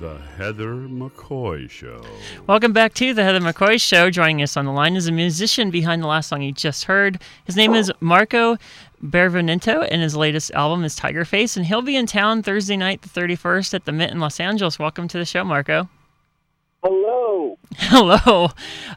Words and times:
The 0.00 0.18
Heather 0.36 0.74
McCoy 0.74 1.68
Show. 1.68 2.00
Welcome 2.46 2.72
back 2.72 2.94
to 2.94 3.12
the 3.12 3.24
Heather 3.24 3.40
McCoy 3.40 3.80
Show. 3.80 4.10
Joining 4.10 4.42
us 4.42 4.56
on 4.56 4.64
the 4.64 4.70
line 4.70 4.94
is 4.94 5.08
a 5.08 5.12
musician 5.12 5.72
behind 5.72 6.04
the 6.04 6.06
last 6.06 6.28
song 6.28 6.40
you 6.40 6.52
just 6.52 6.84
heard. 6.84 7.20
His 7.46 7.56
name 7.56 7.74
is 7.74 7.90
Marco 7.98 8.58
Benevento, 9.02 9.82
and 9.82 10.00
his 10.00 10.14
latest 10.14 10.52
album 10.52 10.84
is 10.84 10.94
Tiger 10.94 11.24
Face, 11.24 11.56
and 11.56 11.66
he'll 11.66 11.82
be 11.82 11.96
in 11.96 12.06
town 12.06 12.44
Thursday 12.44 12.76
night, 12.76 13.02
the 13.02 13.08
31st, 13.08 13.74
at 13.74 13.86
the 13.86 13.92
Mint 13.92 14.12
in 14.12 14.20
Los 14.20 14.38
Angeles. 14.38 14.78
Welcome 14.78 15.08
to 15.08 15.18
the 15.18 15.24
show, 15.24 15.42
Marco. 15.42 15.88
Hello. 17.76 18.48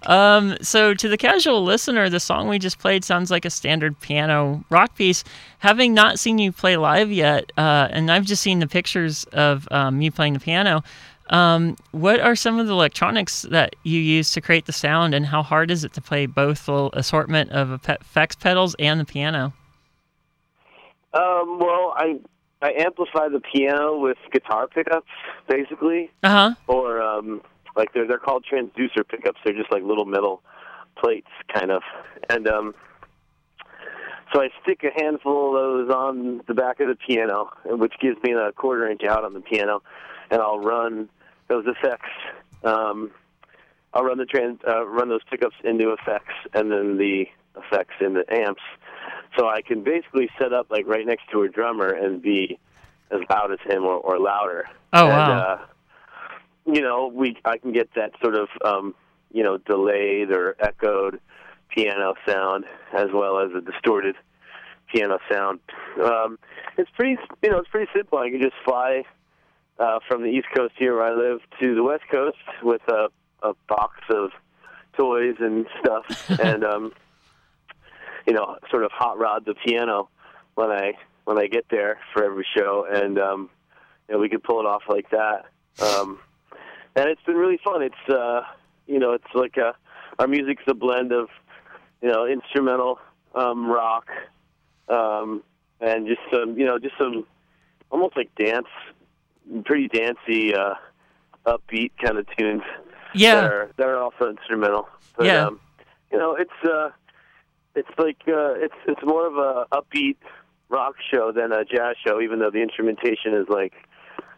Um, 0.03 0.55
so, 0.61 0.93
to 0.93 1.09
the 1.09 1.17
casual 1.17 1.63
listener, 1.63 2.09
the 2.09 2.20
song 2.20 2.47
we 2.47 2.57
just 2.57 2.79
played 2.79 3.03
sounds 3.03 3.29
like 3.29 3.43
a 3.43 3.49
standard 3.49 3.99
piano 3.99 4.63
rock 4.70 4.95
piece. 4.95 5.23
Having 5.59 5.93
not 5.93 6.20
seen 6.20 6.38
you 6.38 6.51
play 6.51 6.77
live 6.77 7.11
yet, 7.11 7.52
uh, 7.57 7.89
and 7.91 8.09
I've 8.09 8.25
just 8.25 8.41
seen 8.41 8.59
the 8.59 8.67
pictures 8.67 9.25
of 9.34 9.67
um, 9.71 10.02
you 10.02 10.09
playing 10.09 10.34
the 10.34 10.39
piano, 10.39 10.84
um, 11.31 11.77
what 11.91 12.20
are 12.20 12.35
some 12.35 12.59
of 12.59 12.67
the 12.67 12.73
electronics 12.73 13.44
that 13.44 13.75
you 13.84 13.99
use 13.99 14.31
to 14.34 14.41
create 14.41 14.66
the 14.66 14.73
sound, 14.73 15.13
and 15.13 15.25
how 15.25 15.44
hard 15.44 15.72
is 15.72 15.83
it 15.83 15.94
to 15.94 16.02
play 16.02 16.25
both 16.25 16.66
the 16.66 16.89
assortment 16.94 17.52
of 17.52 17.72
effects 17.72 18.35
pedals 18.35 18.75
and 18.80 18.99
the 18.99 19.05
piano? 19.05 19.53
Um, 21.13 21.59
well, 21.59 21.94
I 21.97 22.19
I 22.61 22.73
amplify 22.80 23.30
the 23.30 23.39
piano 23.39 23.97
with 23.97 24.17
guitar 24.31 24.67
pickups, 24.67 25.08
basically. 25.47 26.11
Uh 26.23 26.30
huh. 26.30 26.55
Or 26.67 27.02
um, 27.02 27.41
like 27.75 27.93
they're 27.93 28.07
they're 28.07 28.17
called 28.17 28.45
transducer 28.52 29.07
pickups. 29.07 29.39
They're 29.43 29.53
just 29.53 29.71
like 29.71 29.84
little 29.84 30.05
metal 30.05 30.41
plates, 30.98 31.30
kind 31.53 31.71
of. 31.71 31.81
And 32.30 32.47
um, 32.47 32.75
so 34.34 34.41
I 34.41 34.49
stick 34.63 34.84
a 34.84 35.02
handful 35.02 35.55
of 35.55 35.88
those 35.88 35.94
on 35.94 36.41
the 36.47 36.53
back 36.53 36.80
of 36.80 36.88
the 36.88 36.95
piano, 36.95 37.49
which 37.66 37.94
gives 37.99 38.21
me 38.23 38.34
a 38.34 38.52
quarter 38.52 38.89
inch 38.89 39.03
out 39.03 39.23
on 39.23 39.34
the 39.34 39.41
piano, 39.41 39.81
and 40.30 40.41
I'll 40.41 40.59
run 40.59 41.09
those 41.47 41.66
effects. 41.67 42.09
Um, 42.63 43.11
I'll 43.94 44.03
run 44.03 44.17
the 44.17 44.25
trans, 44.25 44.59
uh, 44.66 44.86
run 44.88 45.09
those 45.09 45.23
pickups 45.30 45.55
into 45.64 45.92
effects, 45.92 46.33
and 46.53 46.72
then 46.72 46.97
the 46.97 47.25
effects 47.58 47.95
in 47.99 48.14
the 48.14 48.23
amps. 48.33 48.61
So 49.38 49.47
I 49.49 49.61
can 49.61 49.83
basically 49.83 50.30
set 50.39 50.53
up 50.53 50.67
like 50.69 50.88
right 50.88 51.05
next 51.05 51.30
to 51.31 51.44
a 51.44 51.49
drummer 51.49 51.89
and 51.89 52.22
be 52.22 52.58
as 53.11 53.19
loud 53.30 53.52
as 53.52 53.59
him 53.66 53.83
or, 53.83 53.97
or 53.97 54.17
louder. 54.19 54.67
Oh 54.94 55.08
and, 55.08 55.09
wow! 55.09 55.39
Uh, 55.39 55.66
you 56.73 56.81
know, 56.81 57.11
we 57.14 57.38
I 57.45 57.58
can 57.58 57.72
get 57.72 57.94
that 57.95 58.11
sort 58.22 58.36
of 58.36 58.47
um, 58.64 58.95
you 59.31 59.44
know 59.44 59.58
delayed 59.58 60.31
or 60.31 60.55
echoed 60.59 61.19
piano 61.69 62.14
sound 62.27 62.66
as 62.94 63.08
well 63.14 63.39
as 63.39 63.52
a 63.55 63.61
distorted 63.61 64.16
piano 64.92 65.19
sound. 65.31 65.59
Um, 66.03 66.38
it's 66.77 66.89
pretty 66.92 67.17
you 67.42 67.49
know 67.49 67.59
it's 67.59 67.69
pretty 67.69 67.89
simple. 67.95 68.19
I 68.19 68.30
can 68.30 68.42
just 68.42 68.55
fly 68.66 69.03
uh, 69.80 69.99
from 70.08 70.23
the 70.23 70.30
East 70.30 70.47
Coast 70.55 70.73
here 70.77 70.95
where 70.95 71.05
I 71.05 71.14
live 71.14 71.39
to 71.59 71.75
the 71.75 71.83
West 71.83 72.03
Coast 72.11 72.38
with 72.61 72.81
a, 72.88 73.08
a 73.42 73.53
box 73.67 73.99
of 74.09 74.31
toys 74.97 75.36
and 75.39 75.66
stuff, 75.80 76.05
and 76.39 76.64
um, 76.64 76.94
you 78.25 78.33
know 78.33 78.58
sort 78.69 78.83
of 78.83 78.92
hot 78.92 79.17
rod 79.17 79.45
the 79.45 79.55
piano 79.55 80.09
when 80.55 80.69
I 80.69 80.94
when 81.25 81.38
I 81.38 81.47
get 81.47 81.66
there 81.69 81.99
for 82.14 82.23
every 82.23 82.45
show, 82.55 82.86
and 82.89 83.17
um, 83.19 83.49
you 84.08 84.16
know 84.16 84.19
we 84.19 84.30
could 84.30 84.44
pull 84.44 84.59
it 84.59 84.66
off 84.66 84.83
like 84.88 85.09
that. 85.11 85.45
Um, 85.81 86.19
and 86.95 87.09
it's 87.09 87.22
been 87.23 87.36
really 87.36 87.59
fun. 87.64 87.81
It's 87.81 88.09
uh, 88.09 88.42
you 88.88 89.00
know, 89.00 89.14
it's 89.14 89.34
like 89.34 89.58
a 89.58 89.73
our 90.20 90.28
music's 90.28 90.64
a 90.67 90.73
blend 90.73 91.11
of 91.11 91.30
you 92.02 92.09
know 92.09 92.25
instrumental 92.25 93.00
um, 93.36 93.70
rock 93.70 94.08
um, 94.89 95.44
and 95.80 96.08
just 96.08 96.22
some 96.31 96.58
you 96.58 96.66
know 96.66 96.80
just 96.80 96.98
some 96.98 97.25
almost 97.89 98.16
like 98.16 98.33
dance, 98.36 98.67
pretty 99.66 99.88
dancey, 99.88 100.53
uh, 100.56 100.75
upbeat 101.45 101.92
kind 102.03 102.17
of 102.17 102.25
tunes. 102.38 102.64
Yeah. 103.14 103.36
that 103.36 103.44
are, 103.44 103.72
that 103.76 103.88
are 103.88 103.98
also 103.98 104.30
instrumental. 104.30 104.88
But, 105.17 105.26
Yeah. 105.26 105.48
Um, 105.48 105.59
you 106.11 106.17
know, 106.17 106.36
it's 106.36 106.52
uh, 106.64 106.89
it's 107.76 107.89
like 107.98 108.17
uh, 108.28 108.53
it's 108.55 108.76
it's 108.86 109.02
more 109.04 109.27
of 109.27 109.38
a 109.38 109.65
upbeat 109.71 110.17
rock 110.70 110.95
show 111.10 111.32
than 111.32 111.52
a 111.52 111.64
jazz 111.64 111.95
show, 112.05 112.21
even 112.21 112.39
though 112.39 112.52
the 112.52 112.61
instrumentation 112.61 113.33
is 113.33 113.48
like 113.48 113.73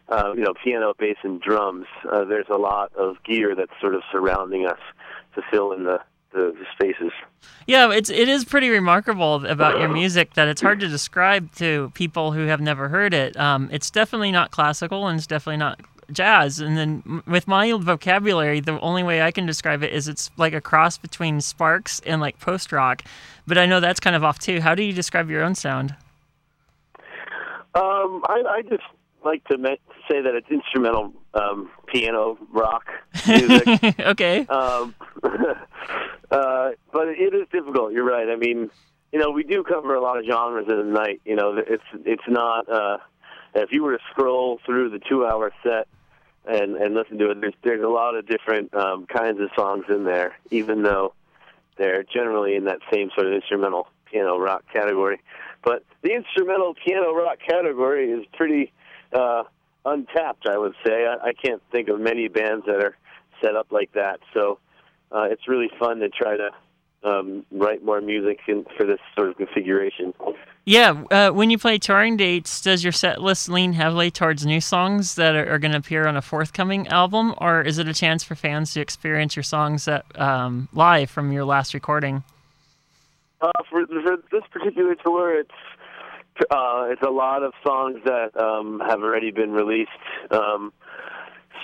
uh, 0.08 0.32
you 0.34 0.42
know, 0.42 0.54
piano, 0.62 0.94
bass, 0.98 1.16
and 1.22 1.40
drums. 1.40 1.86
Uh, 2.10 2.24
there's 2.24 2.48
a 2.50 2.58
lot 2.58 2.94
of 2.94 3.22
gear 3.24 3.54
that's 3.54 3.72
sort 3.80 3.94
of 3.94 4.02
surrounding 4.12 4.66
us 4.66 4.78
to 5.34 5.42
fill 5.50 5.72
in 5.72 5.84
the, 5.84 6.00
the, 6.32 6.54
spaces. 6.74 7.12
Yeah, 7.66 7.90
it's 7.90 8.10
it 8.10 8.28
is 8.28 8.44
pretty 8.44 8.68
remarkable 8.68 9.44
about 9.46 9.78
your 9.78 9.88
music 9.88 10.34
that 10.34 10.48
it's 10.48 10.60
hard 10.60 10.80
to 10.80 10.88
describe 10.88 11.54
to 11.56 11.90
people 11.94 12.32
who 12.32 12.46
have 12.46 12.60
never 12.60 12.88
heard 12.88 13.14
it. 13.14 13.36
Um, 13.38 13.68
it's 13.72 13.90
definitely 13.90 14.32
not 14.32 14.50
classical 14.50 15.06
and 15.06 15.18
it's 15.18 15.26
definitely 15.26 15.58
not 15.58 15.80
jazz. 16.12 16.60
And 16.60 16.76
then 16.76 17.22
with 17.26 17.48
my 17.48 17.72
vocabulary, 17.72 18.60
the 18.60 18.78
only 18.80 19.02
way 19.02 19.22
I 19.22 19.30
can 19.30 19.46
describe 19.46 19.82
it 19.82 19.92
is 19.92 20.08
it's 20.08 20.30
like 20.36 20.52
a 20.52 20.60
cross 20.60 20.98
between 20.98 21.40
Sparks 21.40 22.00
and 22.04 22.20
like 22.20 22.38
post 22.38 22.72
rock. 22.72 23.02
But 23.46 23.58
I 23.58 23.66
know 23.66 23.80
that's 23.80 24.00
kind 24.00 24.16
of 24.16 24.24
off 24.24 24.38
too. 24.38 24.60
How 24.60 24.74
do 24.74 24.82
you 24.82 24.92
describe 24.92 25.30
your 25.30 25.42
own 25.42 25.54
sound? 25.54 25.94
Um, 27.74 28.22
I, 28.28 28.42
I 28.46 28.62
just 28.68 28.84
like 29.24 29.44
to 29.44 29.58
me- 29.58 29.80
say 30.10 30.20
that 30.20 30.34
it's 30.34 30.50
instrumental 30.50 31.12
um, 31.34 31.70
piano 31.86 32.38
rock 32.52 32.86
music. 33.26 34.00
okay. 34.00 34.46
um, 34.46 34.94
uh, 36.30 36.70
but 36.92 37.08
it 37.08 37.34
is 37.34 37.46
difficult. 37.52 37.92
You're 37.92 38.04
right. 38.04 38.28
I 38.28 38.36
mean, 38.36 38.70
you 39.12 39.18
know, 39.18 39.30
we 39.30 39.44
do 39.44 39.62
cover 39.62 39.94
a 39.94 40.00
lot 40.00 40.18
of 40.18 40.24
genres 40.26 40.66
in 40.68 40.78
a 40.78 40.84
night. 40.84 41.20
You 41.24 41.36
know, 41.36 41.56
it's 41.56 41.84
it's 42.04 42.28
not. 42.28 42.68
Uh, 42.68 42.98
if 43.54 43.70
you 43.70 43.82
were 43.84 43.96
to 43.96 44.02
scroll 44.10 44.58
through 44.66 44.90
the 44.90 44.98
two-hour 44.98 45.52
set 45.62 45.86
and 46.44 46.76
and 46.76 46.94
listen 46.94 47.18
to 47.18 47.30
it, 47.30 47.40
there's 47.40 47.54
there's 47.62 47.84
a 47.84 47.88
lot 47.88 48.16
of 48.16 48.26
different 48.26 48.74
um, 48.74 49.06
kinds 49.06 49.40
of 49.40 49.50
songs 49.56 49.84
in 49.88 50.04
there, 50.04 50.36
even 50.50 50.82
though 50.82 51.14
they're 51.76 52.02
generally 52.04 52.54
in 52.56 52.64
that 52.64 52.78
same 52.92 53.10
sort 53.14 53.26
of 53.26 53.32
instrumental 53.32 53.88
piano 54.10 54.38
rock 54.38 54.64
category. 54.72 55.20
But 55.64 55.84
the 56.02 56.12
instrumental 56.14 56.74
piano 56.74 57.12
rock 57.14 57.38
category 57.46 58.10
is 58.10 58.26
pretty 58.34 58.72
uh, 59.14 59.44
untapped, 59.84 60.46
I 60.48 60.58
would 60.58 60.74
say. 60.86 61.06
I, 61.06 61.28
I 61.28 61.32
can't 61.32 61.62
think 61.70 61.88
of 61.88 62.00
many 62.00 62.28
bands 62.28 62.66
that 62.66 62.82
are 62.82 62.96
set 63.42 63.56
up 63.56 63.68
like 63.70 63.92
that. 63.92 64.20
So 64.32 64.58
uh, 65.12 65.28
it's 65.30 65.48
really 65.48 65.70
fun 65.78 66.00
to 66.00 66.08
try 66.08 66.36
to 66.36 66.50
um, 67.04 67.44
write 67.50 67.84
more 67.84 68.00
music 68.00 68.40
in, 68.48 68.64
for 68.76 68.86
this 68.86 68.98
sort 69.14 69.28
of 69.28 69.36
configuration. 69.36 70.14
Yeah, 70.64 71.04
uh, 71.10 71.30
when 71.30 71.50
you 71.50 71.58
play 71.58 71.76
touring 71.76 72.16
dates, 72.16 72.62
does 72.62 72.82
your 72.82 72.92
set 72.92 73.20
list 73.20 73.50
lean 73.50 73.74
heavily 73.74 74.10
towards 74.10 74.46
new 74.46 74.62
songs 74.62 75.14
that 75.16 75.34
are, 75.34 75.52
are 75.52 75.58
going 75.58 75.72
to 75.72 75.78
appear 75.78 76.06
on 76.06 76.16
a 76.16 76.22
forthcoming 76.22 76.88
album, 76.88 77.34
or 77.38 77.60
is 77.60 77.78
it 77.78 77.86
a 77.86 77.92
chance 77.92 78.24
for 78.24 78.34
fans 78.34 78.72
to 78.72 78.80
experience 78.80 79.36
your 79.36 79.42
songs 79.42 79.84
that, 79.84 80.06
um, 80.18 80.68
live 80.72 81.10
from 81.10 81.32
your 81.32 81.44
last 81.44 81.74
recording? 81.74 82.24
Uh, 83.42 83.50
for, 83.68 83.86
for 83.86 84.16
this 84.32 84.44
particular 84.50 84.94
tour, 84.94 85.38
it's 85.38 85.50
uh, 86.50 86.86
it's 86.90 87.02
a 87.02 87.10
lot 87.10 87.42
of 87.42 87.52
songs 87.66 87.98
that 88.04 88.36
um, 88.40 88.80
have 88.86 89.00
already 89.02 89.30
been 89.30 89.52
released. 89.52 89.90
Um, 90.30 90.72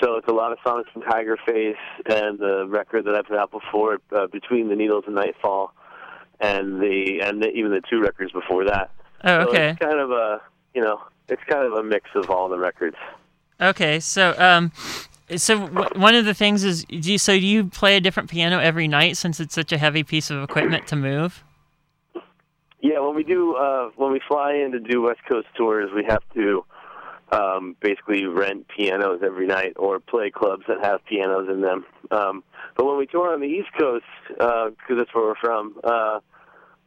so 0.00 0.16
it's 0.16 0.28
a 0.28 0.32
lot 0.32 0.52
of 0.52 0.58
songs 0.64 0.86
from 0.92 1.02
Tiger 1.02 1.36
Face 1.46 1.76
and 2.06 2.38
the 2.38 2.66
record 2.68 3.04
that 3.06 3.14
I 3.14 3.22
put 3.22 3.36
out 3.36 3.50
before, 3.50 3.98
uh, 4.12 4.26
Between 4.28 4.68
the 4.68 4.76
Needles 4.76 5.04
and 5.06 5.14
Nightfall, 5.14 5.74
and 6.40 6.80
the 6.80 7.20
and 7.22 7.42
the, 7.42 7.48
even 7.50 7.70
the 7.70 7.82
two 7.88 8.00
records 8.00 8.32
before 8.32 8.64
that. 8.64 8.90
Oh, 9.24 9.44
So 9.44 9.48
okay. 9.50 9.68
it's 9.70 9.78
kind 9.78 9.98
of 9.98 10.10
a 10.10 10.40
you 10.74 10.80
know 10.80 11.00
it's 11.28 11.42
kind 11.48 11.66
of 11.66 11.72
a 11.74 11.82
mix 11.82 12.08
of 12.14 12.30
all 12.30 12.48
the 12.48 12.58
records. 12.58 12.96
Okay, 13.60 14.00
so 14.00 14.34
um, 14.38 14.72
so 15.36 15.66
w- 15.66 16.00
one 16.00 16.14
of 16.14 16.24
the 16.24 16.32
things 16.32 16.64
is, 16.64 16.84
do 16.84 17.12
you, 17.12 17.18
so 17.18 17.34
do 17.34 17.46
you 17.46 17.66
play 17.66 17.96
a 17.96 18.00
different 18.00 18.30
piano 18.30 18.58
every 18.58 18.88
night 18.88 19.16
since 19.18 19.38
it's 19.38 19.54
such 19.54 19.70
a 19.70 19.78
heavy 19.78 20.02
piece 20.02 20.30
of 20.30 20.42
equipment 20.42 20.86
to 20.88 20.96
move? 20.96 21.44
Yeah, 22.80 23.00
when 23.00 23.14
we 23.14 23.24
do 23.24 23.54
uh, 23.56 23.90
when 23.96 24.12
we 24.12 24.20
fly 24.26 24.54
in 24.54 24.72
to 24.72 24.80
do 24.80 25.02
West 25.02 25.20
Coast 25.28 25.48
tours, 25.56 25.90
we 25.94 26.04
have 26.04 26.22
to 26.34 26.64
um, 27.30 27.76
basically 27.80 28.24
rent 28.24 28.66
pianos 28.68 29.20
every 29.22 29.46
night 29.46 29.74
or 29.76 30.00
play 30.00 30.30
clubs 30.30 30.64
that 30.66 30.82
have 30.82 31.04
pianos 31.04 31.48
in 31.50 31.60
them. 31.60 31.84
Um, 32.10 32.42
but 32.76 32.86
when 32.86 32.96
we 32.96 33.06
tour 33.06 33.32
on 33.34 33.40
the 33.40 33.46
East 33.46 33.68
Coast, 33.78 34.04
because 34.28 34.72
that's 34.96 35.14
where 35.14 35.26
we're 35.26 35.34
from, 35.36 35.76
uh, 35.84 36.20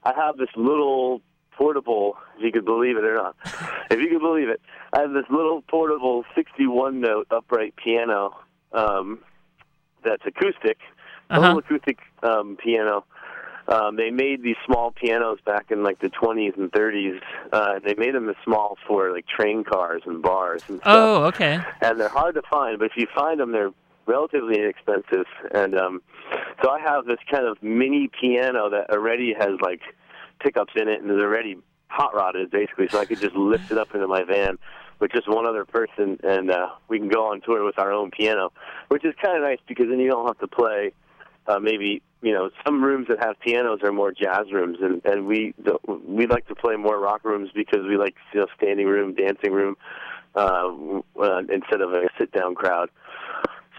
I 0.04 0.14
have 0.16 0.38
this 0.38 0.50
little 0.56 1.22
portable, 1.52 2.18
if 2.38 2.44
you 2.44 2.52
could 2.52 2.66
believe 2.66 2.98
it 2.98 3.04
or 3.04 3.14
not, 3.16 3.36
if 3.92 4.00
you 4.00 4.10
could 4.10 4.20
believe 4.22 4.50
it, 4.50 4.60
I 4.94 5.02
have 5.02 5.12
this 5.14 5.26
little 5.30 5.62
portable 5.62 6.26
61 6.36 7.00
note 7.00 7.28
upright 7.30 7.76
piano 7.76 8.36
um, 8.74 9.20
that's 10.04 10.24
acoustic, 10.26 10.80
Uh-huh. 11.30 11.40
little 11.40 11.60
acoustic 11.60 12.00
um, 12.24 12.58
piano. 12.58 13.06
Um, 13.68 13.96
they 13.96 14.10
made 14.12 14.44
these 14.44 14.58
small 14.66 14.92
pianos 14.92 15.40
back 15.46 15.72
in 15.72 15.84
like 15.84 16.00
the 16.00 16.10
20s 16.10 16.58
and 16.58 16.72
30s. 16.72 17.20
Uh, 17.52 17.80
they 17.86 17.94
made 17.96 18.14
them 18.14 18.28
as 18.30 18.36
small 18.44 18.78
for 18.88 19.12
like 19.12 19.26
train 19.28 19.64
cars 19.64 20.02
and 20.06 20.22
bars 20.22 20.62
and 20.68 20.80
stuff 20.82 20.94
Oh, 20.94 21.24
okay. 21.26 21.60
and 21.82 22.00
they're 22.00 22.10
hard 22.10 22.36
to 22.36 22.42
find. 22.50 22.78
But 22.78 22.86
if 22.86 22.98
you 22.98 23.08
find 23.16 23.40
them, 23.40 23.52
they're 23.54 23.72
relatively 24.06 24.60
inexpensive. 24.60 25.26
And 25.54 25.78
um, 25.80 26.02
so 26.62 26.70
I 26.72 26.80
have 26.82 27.06
this 27.06 27.20
kind 27.32 27.46
of 27.48 27.62
mini 27.64 28.10
piano 28.20 28.70
that 28.70 28.90
already 28.90 29.34
has 29.34 29.52
like 29.62 29.80
pickups 30.42 30.74
in 30.76 30.90
it 30.90 31.02
and 31.02 31.10
is 31.10 31.18
already 31.22 31.58
hot 31.88 32.14
rodded 32.14 32.52
basically, 32.52 32.88
so 32.90 33.00
I 33.00 33.06
could 33.06 33.22
just 33.22 33.36
lift 33.36 33.72
it 33.72 33.78
up 33.78 33.94
into 33.96 34.08
my 34.08 34.24
van 34.24 34.58
with 35.00 35.12
just 35.12 35.28
one 35.30 35.46
other 35.48 35.64
person, 35.64 36.20
and 36.24 36.50
uh, 36.52 36.70
we 36.88 36.98
can 37.00 37.08
go 37.10 37.28
on 37.32 37.40
tour 37.42 37.64
with 37.64 37.78
our 37.80 37.92
own 37.92 38.10
piano, 38.12 38.52
which 38.90 39.06
is 39.06 39.14
kind 39.24 39.38
of 39.38 39.44
nice 39.44 39.60
because 39.68 39.88
then 39.90 40.00
you 40.00 40.10
don't 40.10 40.26
have 40.28 40.38
to 40.40 40.48
play. 40.48 40.92
Uh, 41.46 41.60
maybe 41.60 42.02
you 42.24 42.32
know 42.32 42.50
some 42.66 42.84
rooms 42.84 43.08
that 43.10 43.20
have 43.24 43.40
pianos 43.42 43.82
are 43.84 43.92
more 43.92 44.12
jazz 44.12 44.52
rooms, 44.52 44.78
and 44.82 45.02
and 45.06 45.28
we 45.28 45.54
we 46.08 46.26
like 46.26 46.48
to 46.48 46.56
play 46.56 46.76
more 46.78 47.00
rock 47.00 47.24
rooms 47.24 47.50
because 47.54 47.82
we 47.88 47.98
like 47.98 48.16
you 48.34 48.40
know 48.40 48.48
standing 48.58 48.88
room, 48.88 49.14
dancing 49.14 49.52
room, 49.52 49.76
uh, 50.36 50.72
uh, 51.22 51.40
instead 51.52 51.82
of 51.82 51.94
a 51.94 52.08
sit 52.18 52.32
down 52.32 52.56
crowd. 52.56 52.90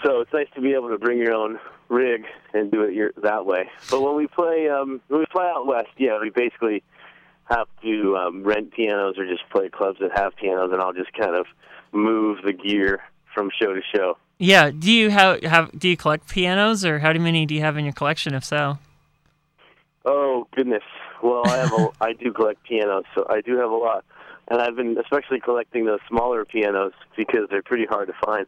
So 0.05 0.21
it's 0.21 0.33
nice 0.33 0.49
to 0.55 0.61
be 0.61 0.75
able 0.75 0.91
to 0.91 0.99
bring 0.99 1.19
your 1.19 1.35
own 1.35 1.59
rig 1.89 2.27
and 2.53 2.71
do 2.71 2.83
it 2.83 2.93
your, 2.93 3.13
that 3.23 3.47
way. 3.47 3.71
But 3.91 4.03
when 4.03 4.15
we 4.17 4.27
play 4.27 4.69
um, 4.69 5.01
when 5.09 5.21
we 5.21 5.27
fly 5.33 5.51
out 5.51 5.67
west, 5.67 5.89
yeah, 5.97 6.19
we 6.21 6.29
basically 6.29 6.83
have 7.45 7.69
to 7.83 8.17
um, 8.17 8.45
rent 8.45 8.73
pianos 8.73 9.17
or 9.19 9.27
just 9.27 9.49
play 9.51 9.71
clubs 9.71 9.99
that 10.01 10.17
have 10.17 10.37
pianos, 10.37 10.71
and 10.73 10.83
I'll 10.83 10.93
just 10.93 11.13
kind 11.15 11.35
of 11.35 11.47
move 11.93 12.39
the 12.45 12.53
gear 12.53 13.01
from 13.35 13.51
show 13.59 13.73
to 13.73 13.81
show. 13.95 14.19
Yeah. 14.39 14.71
Do 14.71 14.91
you 14.93 15.11
have 15.11 15.43
have 15.43 15.79
do 15.79 15.89
you 15.89 15.97
collect 15.97 16.29
pianos, 16.29 16.85
or 16.85 16.99
how 16.99 17.13
many 17.13 17.47
do 17.47 17.55
you 17.55 17.61
have 17.61 17.77
in 17.77 17.85
your 17.85 17.95
collection? 17.95 18.35
If 18.35 18.45
so. 18.45 18.79
Oh 20.05 20.47
goodness. 20.55 20.83
Well, 21.23 21.43
I 21.47 21.57
have 21.59 21.73
a 21.73 21.91
I 22.01 22.13
do 22.13 22.33
collect 22.33 22.63
pianos, 22.65 23.05
so 23.15 23.27
I 23.29 23.41
do 23.41 23.57
have 23.57 23.71
a 23.71 23.77
lot, 23.77 24.05
and 24.49 24.61
I've 24.61 24.77
been 24.77 24.97
especially 24.99 25.41
collecting 25.41 25.87
those 25.87 26.01
smaller 26.09 26.45
pianos 26.45 26.93
because 27.17 27.49
they're 27.51 27.63
pretty 27.63 27.87
hard 27.87 28.09
to 28.09 28.15
find. 28.25 28.47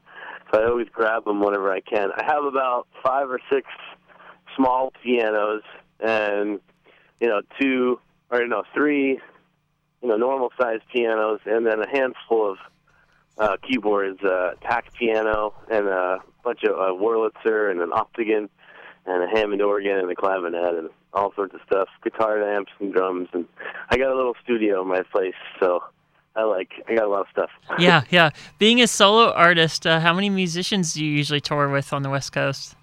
So 0.53 0.61
I 0.61 0.67
always 0.67 0.89
grab 0.93 1.25
them 1.25 1.41
whenever 1.41 1.73
I 1.73 1.81
can. 1.81 2.11
I 2.17 2.25
have 2.25 2.45
about 2.45 2.87
five 3.03 3.31
or 3.31 3.41
six 3.51 3.67
small 4.57 4.93
pianos, 5.03 5.63
and 6.01 6.61
you 7.21 7.29
know 7.29 7.43
two 7.61 7.99
or 8.31 8.47
no 8.47 8.65
three, 8.75 9.21
you 10.03 10.09
know 10.09 10.17
normal 10.17 10.51
sized 10.61 10.83
pianos, 10.93 11.41
and 11.47 11.67
then 11.67 11.81
a 11.81 11.89
handful 11.89 12.51
of 12.51 12.59
uh, 13.39 13.57
keyboards, 13.63 14.23
uh, 14.23 14.53
tack 14.63 14.93
piano, 14.95 15.55
and 15.71 15.89
a 15.89 16.19
bunch 16.45 16.63
of 16.65 16.71
uh, 16.71 16.93
Wurlitzer, 16.93 17.71
and 17.71 17.81
an 17.81 17.91
Optigan, 17.91 18.49
and 19.07 19.23
a 19.23 19.29
Hammond 19.29 19.63
organ, 19.63 19.99
and 19.99 20.11
a 20.11 20.15
clavinet, 20.15 20.79
and 20.79 20.91
all 21.13 21.33
sorts 21.35 21.55
of 21.55 21.61
stuff, 21.67 21.89
guitar 22.03 22.43
amps 22.43 22.73
and 22.79 22.93
drums, 22.93 23.29
and 23.33 23.47
I 23.91 23.97
got 23.97 24.11
a 24.11 24.17
little 24.17 24.37
studio 24.43 24.83
in 24.83 24.89
my 24.89 25.03
place, 25.03 25.35
so 25.61 25.83
I 26.35 26.45
like 26.45 26.71
I 26.89 26.95
got 26.95 27.05
a 27.05 27.09
lot 27.09 27.23
of 27.23 27.27
stuff. 27.31 27.51
yeah, 27.79 28.03
yeah. 28.11 28.31
Being 28.59 28.83
a 28.83 28.87
solo 28.87 29.33
artist, 29.33 29.87
uh, 29.87 30.01
how 30.01 30.13
many 30.13 30.29
musicians 30.29 30.95
do 30.95 31.05
you 31.05 31.11
usually 31.11 31.41
tour 31.41 31.69
with 31.69 31.93
on 31.93 32.03
the 32.03 32.11
West 32.11 32.33
Coast? 32.33 32.77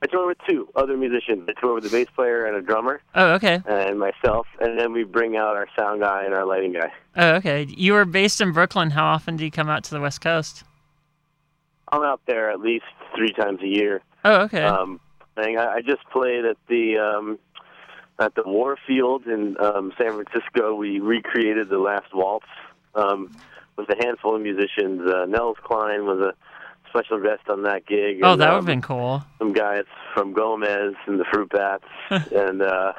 I 0.00 0.06
tour 0.06 0.28
with 0.28 0.38
two 0.48 0.68
other 0.76 0.96
musicians. 0.96 1.48
I 1.48 1.60
tour 1.60 1.74
with 1.74 1.86
a 1.86 1.90
bass 1.90 2.06
player 2.14 2.46
and 2.46 2.56
a 2.56 2.62
drummer. 2.62 3.02
Oh, 3.14 3.32
okay. 3.32 3.60
And 3.66 3.98
myself, 3.98 4.46
and 4.60 4.78
then 4.78 4.92
we 4.92 5.02
bring 5.04 5.36
out 5.36 5.56
our 5.56 5.66
sound 5.76 6.00
guy 6.02 6.24
and 6.24 6.34
our 6.34 6.46
lighting 6.46 6.72
guy. 6.72 6.92
Oh, 7.16 7.34
okay. 7.36 7.66
You 7.68 7.96
are 7.96 8.04
based 8.04 8.40
in 8.40 8.52
Brooklyn. 8.52 8.90
How 8.90 9.06
often 9.06 9.36
do 9.36 9.44
you 9.44 9.50
come 9.50 9.68
out 9.68 9.82
to 9.84 9.90
the 9.90 10.00
West 10.00 10.20
Coast? 10.20 10.62
I'm 11.90 12.02
out 12.02 12.20
there 12.26 12.50
at 12.50 12.60
least 12.60 12.84
three 13.16 13.32
times 13.32 13.60
a 13.62 13.66
year. 13.66 14.02
Oh, 14.24 14.42
okay. 14.42 14.62
Um, 14.62 15.00
I, 15.36 15.56
I 15.56 15.80
just 15.80 16.04
played 16.12 16.44
at 16.44 16.56
the 16.68 16.98
um, 16.98 17.38
at 18.18 18.34
the 18.34 18.42
Warfield 18.44 19.26
in 19.26 19.56
um, 19.60 19.92
San 19.98 20.12
Francisco. 20.12 20.74
We 20.74 21.00
recreated 21.00 21.68
the 21.68 21.78
Last 21.78 22.14
Waltz 22.14 22.46
um, 22.94 23.34
with 23.76 23.88
a 23.90 23.96
handful 24.04 24.36
of 24.36 24.42
musicians. 24.42 25.08
Uh, 25.08 25.24
Nels 25.26 25.56
Cline 25.62 26.04
was 26.04 26.20
a 26.20 26.34
special 26.88 27.20
guest 27.20 27.48
on 27.48 27.62
that 27.62 27.86
gig. 27.86 28.20
Oh, 28.22 28.32
and, 28.32 28.40
that 28.40 28.48
would 28.48 28.54
um, 28.54 28.56
have 28.56 28.66
been 28.66 28.82
cool. 28.82 29.22
Some 29.38 29.52
guys 29.52 29.84
from 30.14 30.32
Gomez 30.32 30.94
and 31.06 31.20
the 31.20 31.24
Fruit 31.32 31.50
Bats, 31.50 31.84
and 32.10 32.62
uh, 32.62 32.92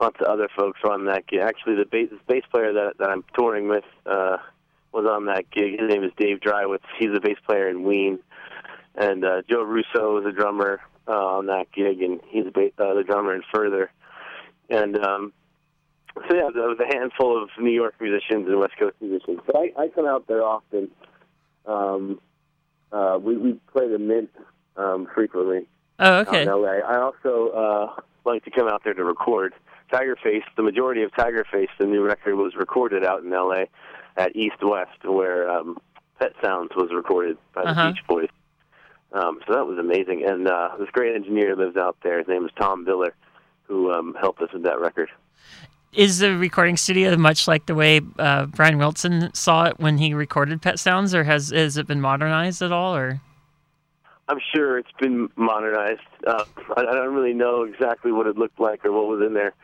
lots 0.00 0.16
of 0.20 0.26
other 0.26 0.48
folks 0.56 0.80
were 0.82 0.92
on 0.92 1.06
that 1.06 1.26
gig. 1.26 1.40
Actually, 1.40 1.76
the 1.76 1.86
bass, 1.86 2.10
bass 2.26 2.44
player 2.50 2.72
that 2.72 2.98
that 2.98 3.10
I'm 3.10 3.24
touring 3.36 3.68
with 3.68 3.84
uh, 4.06 4.38
was 4.92 5.06
on 5.06 5.26
that 5.26 5.50
gig. 5.50 5.80
His 5.80 5.88
name 5.88 6.04
is 6.04 6.12
Dave 6.16 6.40
Dreiwitz. 6.40 6.80
He's 6.98 7.10
a 7.14 7.20
bass 7.20 7.38
player 7.46 7.68
in 7.68 7.84
Ween, 7.84 8.18
and 8.94 9.24
uh, 9.24 9.42
Joe 9.48 9.62
Russo 9.62 10.18
is 10.18 10.26
a 10.26 10.32
drummer 10.32 10.80
uh, 11.06 11.12
on 11.12 11.46
that 11.46 11.72
gig, 11.72 12.02
and 12.02 12.20
he's 12.28 12.46
a 12.46 12.50
ba- 12.50 12.72
uh, 12.78 12.94
the 12.94 13.04
drummer 13.04 13.34
in 13.34 13.42
Furthur. 13.52 13.90
And 14.70 14.98
um, 14.98 15.32
so 16.28 16.34
yeah, 16.34 16.48
there 16.52 16.68
was 16.68 16.78
a 16.80 16.86
handful 16.86 17.42
of 17.42 17.50
New 17.58 17.70
York 17.70 17.94
musicians 18.00 18.48
and 18.48 18.58
West 18.58 18.76
Coast 18.78 18.96
musicians. 19.00 19.40
But 19.46 19.56
I, 19.56 19.72
I 19.76 19.88
come 19.88 20.06
out 20.06 20.26
there 20.26 20.42
often. 20.42 20.90
Um, 21.66 22.20
uh, 22.92 23.18
we 23.20 23.36
we 23.36 23.52
play 23.72 23.88
the 23.88 23.98
Mint 23.98 24.30
um, 24.76 25.06
frequently 25.14 25.66
Oh, 25.98 26.18
okay. 26.20 26.42
in 26.42 26.48
LA. 26.48 26.78
I 26.86 26.98
also 27.00 27.48
uh, 27.50 28.00
like 28.24 28.44
to 28.44 28.50
come 28.50 28.68
out 28.68 28.82
there 28.84 28.94
to 28.94 29.04
record. 29.04 29.52
Tiger 29.92 30.16
Face, 30.22 30.42
the 30.56 30.62
majority 30.62 31.02
of 31.02 31.10
Tiger 31.16 31.44
Face, 31.50 31.70
the 31.78 31.86
new 31.86 32.02
record 32.02 32.34
was 32.36 32.54
recorded 32.56 33.04
out 33.04 33.22
in 33.24 33.30
LA 33.30 33.64
at 34.16 34.36
East 34.36 34.62
West, 34.62 35.02
where 35.04 35.48
um, 35.50 35.78
Pet 36.20 36.32
Sounds 36.44 36.70
was 36.76 36.90
recorded 36.92 37.38
by 37.54 37.62
the 37.64 37.70
Uh-huh. 37.70 37.92
Beach 37.92 38.02
Boys. 38.06 38.28
Um, 39.12 39.40
so 39.46 39.54
that 39.54 39.64
was 39.66 39.78
amazing. 39.78 40.24
And 40.28 40.46
uh, 40.46 40.70
this 40.78 40.90
great 40.92 41.14
engineer 41.14 41.56
lives 41.56 41.76
out 41.78 41.96
there. 42.02 42.18
His 42.18 42.28
name 42.28 42.44
is 42.44 42.50
Tom 42.60 42.84
Biller, 42.84 43.12
who 43.62 43.90
um, 43.90 44.14
helped 44.20 44.42
us 44.42 44.52
with 44.52 44.64
that 44.64 44.78
record. 44.80 45.08
Is 45.92 46.18
the 46.18 46.36
recording 46.36 46.76
studio 46.76 47.16
much 47.16 47.48
like 47.48 47.64
the 47.66 47.74
way 47.74 48.02
uh, 48.18 48.46
Brian 48.46 48.76
Wilson 48.76 49.32
saw 49.34 49.64
it 49.64 49.80
when 49.80 49.96
he 49.98 50.12
recorded 50.12 50.60
Pet 50.60 50.78
Sounds, 50.78 51.14
or 51.14 51.24
has 51.24 51.48
has 51.50 51.78
it 51.78 51.86
been 51.86 52.00
modernized 52.00 52.60
at 52.60 52.72
all? 52.72 52.94
Or 52.94 53.20
I'm 54.28 54.38
sure 54.54 54.78
it's 54.78 54.92
been 55.00 55.30
modernized. 55.36 56.00
Uh, 56.26 56.44
I, 56.76 56.80
I 56.82 56.94
don't 56.94 57.14
really 57.14 57.32
know 57.32 57.62
exactly 57.62 58.12
what 58.12 58.26
it 58.26 58.36
looked 58.36 58.60
like 58.60 58.84
or 58.84 58.92
what 58.92 59.06
was 59.08 59.26
in 59.26 59.32
there 59.32 59.54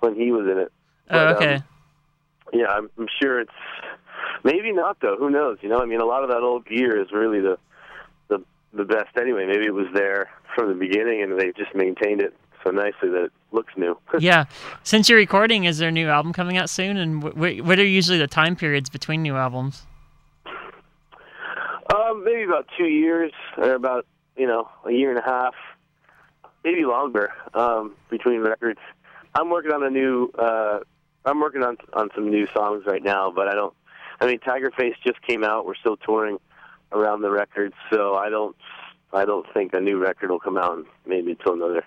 when 0.00 0.14
he 0.14 0.32
was 0.32 0.50
in 0.50 0.58
it. 0.58 0.72
oh, 1.10 1.26
okay. 1.34 1.54
um, 1.56 1.64
yeah, 2.54 2.68
I'm, 2.68 2.88
I'm 2.98 3.08
sure 3.20 3.40
it's 3.40 3.52
maybe 4.42 4.72
not 4.72 4.98
though. 5.00 5.16
Who 5.18 5.28
knows? 5.28 5.58
You 5.60 5.68
know, 5.68 5.80
I 5.80 5.84
mean, 5.84 6.00
a 6.00 6.06
lot 6.06 6.24
of 6.24 6.30
that 6.30 6.40
old 6.40 6.66
gear 6.66 6.98
is 6.98 7.12
really 7.12 7.40
the 7.40 7.58
the 8.28 8.42
the 8.72 8.84
best 8.84 9.16
anyway. 9.20 9.44
Maybe 9.46 9.66
it 9.66 9.74
was 9.74 9.88
there 9.94 10.30
from 10.54 10.68
the 10.68 10.74
beginning 10.74 11.22
and 11.22 11.38
they 11.38 11.52
just 11.52 11.74
maintained 11.74 12.22
it 12.22 12.34
so 12.64 12.70
nicely 12.70 13.10
that 13.10 13.24
it 13.24 13.32
looks 13.52 13.72
new. 13.76 13.96
yeah. 14.18 14.46
Since 14.82 15.08
you're 15.08 15.18
recording, 15.18 15.64
is 15.64 15.78
there 15.78 15.90
a 15.90 15.92
new 15.92 16.08
album 16.08 16.32
coming 16.32 16.56
out 16.56 16.70
soon? 16.70 16.96
And 16.96 17.22
wh- 17.22 17.34
wh- 17.34 17.64
what 17.64 17.78
are 17.78 17.86
usually 17.86 18.18
the 18.18 18.26
time 18.26 18.56
periods 18.56 18.90
between 18.90 19.22
new 19.22 19.36
albums? 19.36 19.86
um, 21.94 22.24
maybe 22.24 22.42
about 22.42 22.66
two 22.76 22.86
years 22.86 23.32
or 23.56 23.74
about 23.74 24.06
you 24.36 24.46
know 24.46 24.68
a 24.84 24.92
year 24.92 25.10
and 25.10 25.18
a 25.18 25.22
half, 25.22 25.54
maybe 26.64 26.84
longer 26.84 27.32
um, 27.54 27.94
between 28.10 28.40
records. 28.40 28.80
I'm 29.34 29.50
working 29.50 29.72
on 29.72 29.82
a 29.82 29.90
new. 29.90 30.30
Uh, 30.38 30.80
I'm 31.24 31.40
working 31.40 31.62
on 31.62 31.76
on 31.92 32.10
some 32.14 32.30
new 32.30 32.46
songs 32.54 32.84
right 32.86 33.02
now, 33.02 33.30
but 33.30 33.48
I 33.48 33.54
don't. 33.54 33.74
I 34.20 34.26
mean, 34.26 34.38
Tiger 34.38 34.70
Face 34.70 34.94
just 35.04 35.20
came 35.22 35.44
out. 35.44 35.66
We're 35.66 35.74
still 35.74 35.96
touring 35.96 36.38
around 36.92 37.22
the 37.22 37.30
record, 37.30 37.72
so 37.90 38.14
I 38.14 38.28
don't. 38.28 38.56
I 39.12 39.24
don't 39.24 39.46
think 39.54 39.74
a 39.74 39.80
new 39.80 39.98
record 39.98 40.30
will 40.30 40.40
come 40.40 40.56
out 40.56 40.84
maybe 41.06 41.32
until 41.32 41.54
another 41.54 41.84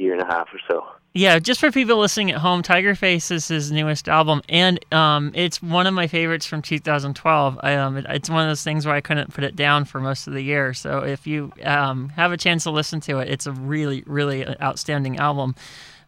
year 0.00 0.12
and 0.12 0.22
a 0.22 0.26
half 0.26 0.48
or 0.52 0.60
so. 0.68 0.84
Yeah, 1.12 1.40
just 1.40 1.58
for 1.58 1.72
people 1.72 1.98
listening 1.98 2.30
at 2.30 2.38
home, 2.38 2.62
Tiger 2.62 2.94
Face 2.94 3.32
is 3.32 3.48
his 3.48 3.72
newest 3.72 4.08
album, 4.08 4.42
and 4.48 4.78
um, 4.94 5.32
it's 5.34 5.60
one 5.60 5.88
of 5.88 5.92
my 5.92 6.06
favorites 6.06 6.46
from 6.46 6.62
2012. 6.62 7.58
I, 7.62 7.74
um, 7.74 7.96
it, 7.96 8.06
it's 8.08 8.30
one 8.30 8.42
of 8.42 8.48
those 8.48 8.62
things 8.62 8.86
where 8.86 8.94
I 8.94 9.00
couldn't 9.00 9.34
put 9.34 9.42
it 9.42 9.56
down 9.56 9.86
for 9.86 10.00
most 10.00 10.28
of 10.28 10.34
the 10.34 10.42
year. 10.42 10.72
So 10.72 11.00
if 11.00 11.26
you 11.26 11.52
um, 11.64 12.10
have 12.10 12.30
a 12.30 12.36
chance 12.36 12.62
to 12.62 12.70
listen 12.70 13.00
to 13.00 13.18
it, 13.18 13.28
it's 13.28 13.46
a 13.46 13.52
really, 13.52 14.04
really 14.06 14.46
outstanding 14.62 15.18
album. 15.18 15.56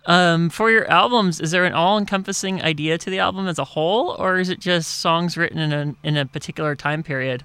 Um, 0.07 0.51
for 0.51 0.71
your 0.71 0.89
albums, 0.89 1.41
is 1.41 1.51
there 1.51 1.65
an 1.65 1.73
all-encompassing 1.73 2.63
idea 2.63 2.97
to 2.99 3.11
the 3.11 3.19
album 3.19 3.49
as 3.49 3.59
a 3.59 3.65
whole, 3.65 4.15
or 4.21 4.39
is 4.39 4.51
it 4.51 4.61
just 4.61 5.01
songs 5.01 5.37
written 5.37 5.59
in 5.59 5.73
a 5.73 5.95
in 6.07 6.17
a 6.17 6.27
particular 6.27 6.77
time 6.77 7.03
period? 7.03 7.45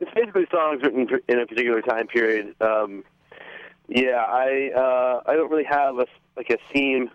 It's 0.00 0.10
basically 0.12 0.46
songs 0.50 0.82
written 0.82 1.08
in 1.28 1.38
a 1.38 1.46
particular 1.46 1.82
time 1.82 2.08
period. 2.08 2.54
Um, 2.60 3.04
yeah, 3.88 4.24
I 4.26 4.70
uh, 4.74 5.22
I 5.26 5.34
don't 5.34 5.50
really 5.50 5.64
have 5.64 5.98
a 5.98 6.06
like 6.36 6.50
a 6.50 6.58
theme 6.72 7.10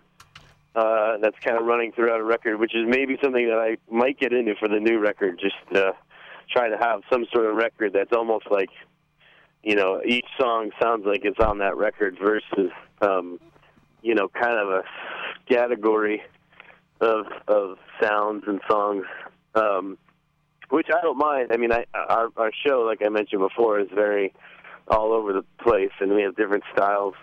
uh, 0.74 1.18
that's 1.18 1.38
kind 1.40 1.56
of 1.56 1.64
running 1.64 1.92
throughout 1.92 2.20
a 2.20 2.24
record, 2.24 2.60
which 2.60 2.74
is 2.74 2.86
maybe 2.86 3.18
something 3.22 3.48
that 3.48 3.58
I 3.58 3.76
might 3.92 4.18
get 4.18 4.32
into 4.32 4.54
for 4.54 4.68
the 4.68 4.78
new 4.78 4.98
record. 4.98 5.40
Just 5.40 5.56
uh, 5.76 5.92
try 6.50 6.68
to 6.68 6.76
have 6.78 7.02
some 7.12 7.26
sort 7.32 7.46
of 7.46 7.56
record 7.56 7.92
that's 7.92 8.12
almost 8.12 8.46
like 8.50 8.70
you 9.62 9.74
know 9.74 10.00
each 10.06 10.26
song 10.38 10.70
sounds 10.80 11.04
like 11.06 11.24
it's 11.24 11.40
on 11.40 11.58
that 11.58 11.76
record 11.76 12.16
versus 12.22 12.70
um, 13.00 13.40
you 14.02 14.14
know 14.14 14.28
kind 14.28 14.58
of 14.58 14.68
a 14.68 14.82
category 15.48 16.22
of 17.00 17.26
of 17.48 17.78
sounds 18.00 18.44
and 18.46 18.60
songs. 18.70 19.04
Um, 19.54 19.98
which 20.68 20.86
I 20.88 21.00
don't 21.02 21.18
mind. 21.18 21.48
I 21.50 21.56
mean, 21.56 21.72
I, 21.72 21.84
our 21.94 22.28
our 22.36 22.52
show, 22.64 22.82
like 22.82 23.02
I 23.04 23.08
mentioned 23.08 23.40
before, 23.40 23.80
is 23.80 23.88
very 23.92 24.32
all 24.90 25.12
over 25.12 25.32
the 25.32 25.44
place, 25.62 25.92
and 26.00 26.14
we 26.14 26.22
have 26.22 26.36
different 26.36 26.64
styles, 26.72 27.14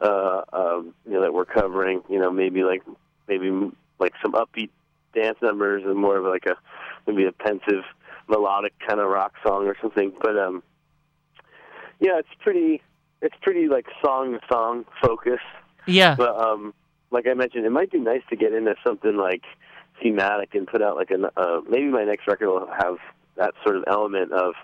uh, 0.00 0.42
um, 0.52 0.94
you 1.06 1.12
know, 1.12 1.22
that 1.22 1.32
we're 1.32 1.44
covering. 1.44 2.02
You 2.08 2.18
know, 2.18 2.30
maybe 2.30 2.64
like 2.64 2.82
maybe 3.28 3.50
like 3.98 4.14
some 4.22 4.32
upbeat 4.32 4.70
dance 5.14 5.38
numbers, 5.42 5.82
and 5.84 5.96
more 5.96 6.16
of 6.16 6.24
like 6.24 6.46
a 6.46 6.56
maybe 7.06 7.26
a 7.26 7.32
pensive 7.32 7.84
melodic 8.28 8.72
kind 8.86 9.00
of 9.00 9.08
rock 9.08 9.34
song 9.46 9.66
or 9.66 9.76
something. 9.80 10.12
But 10.20 10.38
um, 10.38 10.62
yeah, 12.00 12.18
it's 12.18 12.28
pretty 12.40 12.82
it's 13.20 13.36
pretty 13.42 13.68
like 13.68 13.86
song 14.04 14.32
to 14.32 14.40
song 14.50 14.84
focus. 15.00 15.40
Yeah, 15.86 16.14
But 16.16 16.40
um, 16.40 16.74
like 17.10 17.26
I 17.26 17.34
mentioned, 17.34 17.66
it 17.66 17.72
might 17.72 17.90
be 17.90 17.98
nice 17.98 18.22
to 18.30 18.36
get 18.36 18.52
into 18.52 18.74
something 18.84 19.16
like 19.16 19.42
thematic 20.00 20.54
and 20.54 20.66
put 20.66 20.80
out 20.80 20.96
like 20.96 21.10
a 21.10 21.40
uh, 21.40 21.60
maybe 21.68 21.88
my 21.88 22.04
next 22.04 22.26
record 22.26 22.48
will 22.48 22.68
have 22.78 22.96
that 23.36 23.54
sort 23.64 23.76
of 23.76 23.84
element 23.86 24.32
of 24.32 24.54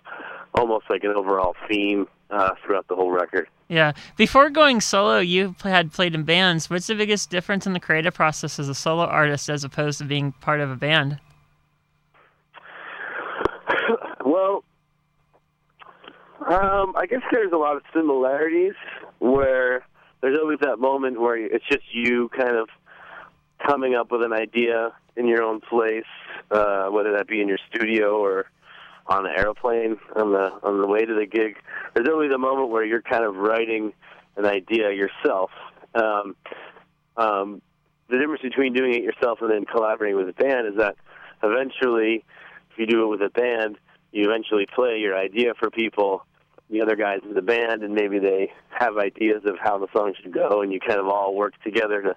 almost 0.55 0.87
like 0.91 1.05
an 1.05 1.13
overall 1.17 1.55
theme 1.69 2.07
uh, 2.31 2.51
throughout 2.65 2.87
the 2.89 2.95
whole 2.95 3.11
record. 3.11 3.49
Yeah. 3.69 3.93
Before 4.17 4.51
going 4.51 4.81
solo, 4.81 5.19
you 5.19 5.55
had 5.63 5.93
played 5.93 6.15
in 6.15 6.23
bands. 6.25 6.71
What's 6.71 6.87
the 6.87 6.95
biggest 6.95 7.31
difference 7.31 7.67
in 7.67 7.73
the 7.73 7.81
creative 7.81 8.15
process 8.15 8.59
as 8.59 8.69
a 8.69 8.75
solo 8.75 9.05
artist 9.05 9.49
as 9.49 9.65
opposed 9.65 9.99
to 9.99 10.05
being 10.05 10.33
part 10.33 10.61
of 10.61 10.71
a 10.71 10.77
band? 10.77 11.19
well, 14.25 14.65
um, 16.47 16.95
I 16.97 17.07
guess 17.09 17.23
there's 17.31 17.53
a 17.53 17.57
lot 17.57 17.77
of 17.77 17.83
similarities 17.93 18.75
where 19.19 19.85
there's 20.21 20.39
always 20.39 20.59
that 20.63 20.79
moment 20.79 21.21
where 21.21 21.37
it's 21.37 21.65
just 21.71 21.85
you 21.93 22.31
kind 22.31 22.57
of 22.57 22.69
coming 23.67 23.95
up 23.95 24.11
with 24.11 24.23
an 24.23 24.33
idea 24.33 24.93
in 25.17 25.27
your 25.27 25.43
own 25.43 25.61
place, 25.61 26.05
uh, 26.51 26.89
whether 26.89 27.13
that 27.13 27.27
be 27.27 27.41
in 27.41 27.49
your 27.49 27.59
studio 27.69 28.19
or 28.19 28.47
on 29.09 29.25
the 29.25 29.31
airplane 29.31 29.97
on 30.17 30.33
the 30.33 30.53
on 30.63 30.81
the 30.81 30.87
way 30.87 31.05
to 31.05 31.15
the 31.15 31.27
gig. 31.27 31.57
There's 31.95 32.09
always 32.09 32.31
a 32.31 32.39
moment 32.39 32.71
where 32.71 32.85
you're 32.85 33.03
kind 33.03 33.25
of 33.25 33.37
writing 33.37 33.93
an 34.37 34.47
idea 34.47 34.93
yourself. 34.93 35.51
Um, 35.95 36.37
um, 37.17 37.63
the 38.09 38.19
difference 38.19 38.43
between 38.43 38.73
doing 38.73 38.95
it 38.95 39.03
yourself 39.03 39.41
and 39.43 39.51
then 39.51 39.65
collaborating 39.65 40.17
with 40.17 40.29
a 40.29 40.33
band 40.33 40.67
is 40.69 40.77
that 40.79 40.97
eventually, 41.43 42.25
if 42.71 42.79
you 42.79 42.87
do 42.87 43.05
it 43.05 43.09
with 43.09 43.23
a 43.23 43.31
band, 43.31 43.79
you 44.13 44.25
eventually 44.25 44.67
play 44.75 44.99
your 44.99 45.17
idea 45.17 45.53
for 45.59 45.71
people, 45.71 46.25
the 46.71 46.81
other 46.81 46.97
guys 46.97 47.21
in 47.25 47.35
the 47.35 47.43
band, 47.43 47.83
and 47.83 47.95
maybe 47.95 48.19
they 48.19 48.53
have 48.71 48.97
ideas 48.97 49.43
of 49.45 49.57
how 49.63 49.79
the 49.79 49.89
song 49.93 50.15
should 50.21 50.33
go, 50.33 50.63
and 50.63 50.73
you 50.73 50.81
kind 50.81 51.01
of 51.01 51.07
all 51.07 51.35
work 51.35 51.55
together 51.63 52.15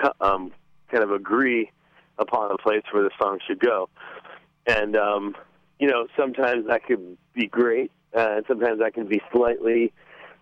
to 0.00 0.14
um, 0.20 0.52
kind 0.90 1.02
of 1.02 1.10
agree 1.10 1.70
upon 2.18 2.50
a 2.50 2.58
place 2.58 2.82
where 2.92 3.02
the 3.02 3.10
song 3.20 3.38
should 3.46 3.58
go. 3.58 3.88
And 4.66 4.96
um, 4.96 5.34
you 5.78 5.88
know, 5.88 6.06
sometimes 6.16 6.66
that 6.66 6.84
could 6.84 7.16
be 7.34 7.46
great, 7.46 7.90
uh, 8.16 8.36
and 8.36 8.44
sometimes 8.46 8.78
that 8.78 8.94
can 8.94 9.06
be 9.06 9.20
slightly 9.32 9.92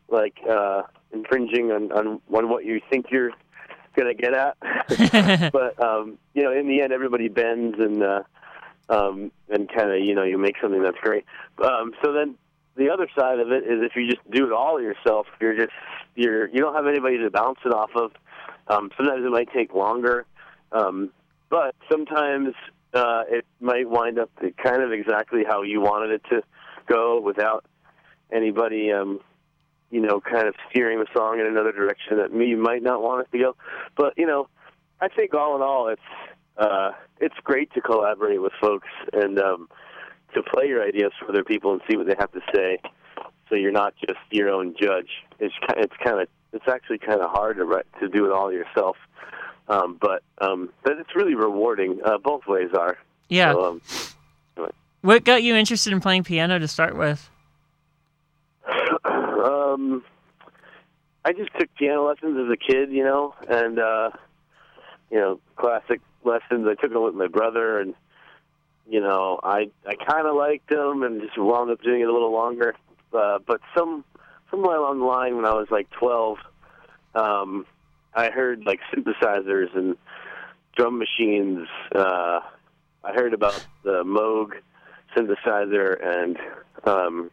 like 0.09 0.39
uh, 0.49 0.83
infringing 1.13 1.73
on, 1.73 1.91
on 1.93 2.21
on 2.33 2.49
what 2.49 2.65
you 2.65 2.81
think 2.91 3.07
you're 3.11 3.33
gonna 3.97 4.15
get 4.15 4.35
at. 4.35 4.57
but 5.53 5.83
um, 5.83 6.19
you 6.35 6.43
know, 6.43 6.53
in 6.53 6.69
the 6.69 6.83
end, 6.83 6.93
everybody 6.93 7.29
bends 7.29 7.79
and 7.79 8.03
uh, 8.03 8.23
um, 8.89 9.33
and 9.49 9.69
kind 9.69 9.91
of 9.91 10.01
you 10.01 10.15
know 10.15 10.23
you 10.23 10.39
make 10.39 10.57
something 10.61 10.83
that's 10.83 10.99
great. 10.99 11.25
Um, 11.63 11.93
so 12.03 12.13
then 12.13 12.37
the 12.77 12.91
other 12.91 13.09
side 13.17 13.39
of 13.39 13.51
it 13.53 13.65
is 13.65 13.83
if 13.83 13.97
you 13.97 14.09
just 14.09 14.31
do 14.31 14.47
it 14.47 14.53
all 14.53 14.81
yourself, 14.81 15.27
you're 15.41 15.57
just 15.57 15.73
you're 16.15 16.49
you 16.49 16.61
don't 16.61 16.75
have 16.75 16.87
anybody 16.87 17.19
to 17.19 17.31
bounce 17.31 17.59
it 17.65 17.73
off 17.73 17.91
of. 17.95 18.13
Um, 18.69 18.91
sometimes 18.97 19.25
it 19.25 19.31
might 19.31 19.53
take 19.53 19.75
longer, 19.75 20.25
um, 20.71 21.11
but 21.51 21.75
sometimes 21.91 22.55
uh, 22.95 23.23
it 23.29 23.47
might 23.61 23.89
wind 23.89 24.19
up 24.19 24.31
kind 24.63 24.83
of 24.83 24.93
exactly 24.93 25.45
how 25.47 25.63
you 25.63 25.81
wanted 25.81 26.11
it 26.11 26.23
to 26.31 26.43
go 26.87 27.21
without 27.21 27.65
anybody, 28.31 28.93
um, 28.93 29.21
you 29.91 30.01
know, 30.01 30.21
kind 30.21 30.49
of 30.49 30.55
steering 30.71 30.99
the 30.99 31.07
song 31.15 31.41
in 31.41 31.47
another 31.47 31.73
direction 31.73 32.19
that 32.19 32.33
you 32.35 32.57
might 32.57 32.83
not 32.83 33.03
want 33.03 33.27
it 33.27 33.33
to 33.37 33.43
go. 33.43 33.57
But 33.97 34.15
you 34.17 34.27
know, 34.27 34.49
I 35.01 35.09
think 35.09 35.35
all 35.35 35.57
in 35.57 35.63
all, 35.63 35.89
it's 35.89 36.01
uh, 36.57 36.93
it's 37.21 37.35
great 37.45 37.73
to 37.75 37.81
collaborate 37.81 38.41
with 38.43 38.53
folks 38.61 38.89
and 39.13 39.39
um, 39.39 39.69
to 40.35 40.43
play 40.43 40.67
your 40.67 40.83
ideas 40.87 41.13
for 41.19 41.29
other 41.29 41.45
people 41.45 41.73
and 41.73 41.81
see 41.91 41.97
what 41.97 42.07
they 42.07 42.17
have 42.19 42.33
to 42.33 42.41
say. 42.55 42.79
So 43.49 43.57
you're 43.57 43.73
not 43.73 43.95
just 43.97 44.19
your 44.31 44.51
own 44.51 44.75
judge. 44.81 45.09
It's 45.39 45.55
it's 45.77 45.95
kind 46.03 46.21
of 46.21 46.29
it's 46.53 46.69
actually 46.69 46.99
kind 46.99 47.21
of 47.21 47.31
hard 47.31 47.57
to 47.57 47.65
write, 47.65 47.87
to 48.01 48.09
do 48.09 48.27
it 48.27 48.33
all 48.33 48.53
yourself. 48.53 48.97
Um, 49.73 49.97
but 49.99 50.23
um, 50.39 50.69
but 50.83 50.99
it's 50.99 51.17
really 51.17 51.35
rewarding. 51.35 51.99
Uh, 52.05 52.19
both 52.19 52.47
ways 52.47 52.71
are. 52.79 52.99
Yeah. 53.31 53.53
So, 53.53 53.81
um, 54.59 54.71
What 55.01 55.25
got 55.25 55.43
you 55.43 55.55
interested 55.55 55.95
in 55.95 56.01
playing 56.01 56.25
piano 56.25 56.59
to 56.59 56.69
start 56.69 56.95
with? 56.95 57.31
um, 59.05 60.05
I 61.25 61.33
just 61.33 61.51
took 61.59 61.75
piano 61.77 62.07
lessons 62.07 62.37
as 62.39 62.53
a 62.53 62.57
kid, 62.57 62.93
you 62.93 63.03
know, 63.03 63.35
and 63.49 63.79
uh, 63.79 64.11
you 65.11 65.19
know, 65.19 65.41
classic 65.57 66.03
lessons. 66.23 66.67
I 66.69 66.75
took 66.75 66.93
them 66.93 67.03
with 67.03 67.15
my 67.15 67.29
brother, 67.29 67.81
and 67.81 67.95
you 68.87 69.01
know, 69.01 69.41
I 69.43 69.71
I 69.87 69.95
kind 69.95 70.27
of 70.27 70.37
liked 70.37 70.69
them, 70.69 71.03
and 71.03 71.23
just 71.23 71.39
wound 71.39 71.71
up 71.71 71.81
doing 71.83 72.03
it 72.03 72.09
a 72.09 72.13
little 72.13 72.33
longer. 72.33 72.75
Uh, 73.15 73.39
but 73.47 73.63
some 73.75 74.05
somewhere 74.51 74.77
along 74.77 74.99
the 74.99 75.07
line, 75.07 75.37
when 75.37 75.47
I 75.47 75.55
was 75.55 75.69
like 75.71 75.89
twelve, 75.91 76.37
um, 77.15 77.65
I 78.15 78.31
heard 78.31 78.65
like 78.67 78.81
synthesizers 78.95 79.75
and 79.77 79.97
drum 80.77 80.99
machines. 80.99 81.67
Uh, 81.95 82.41
I 83.05 83.13
heard 83.15 83.35
about 83.35 83.67
the 83.85 84.05
Moog 84.05 84.53
synthesizer, 85.17 85.97
and 86.05 86.39
um, 86.85 87.31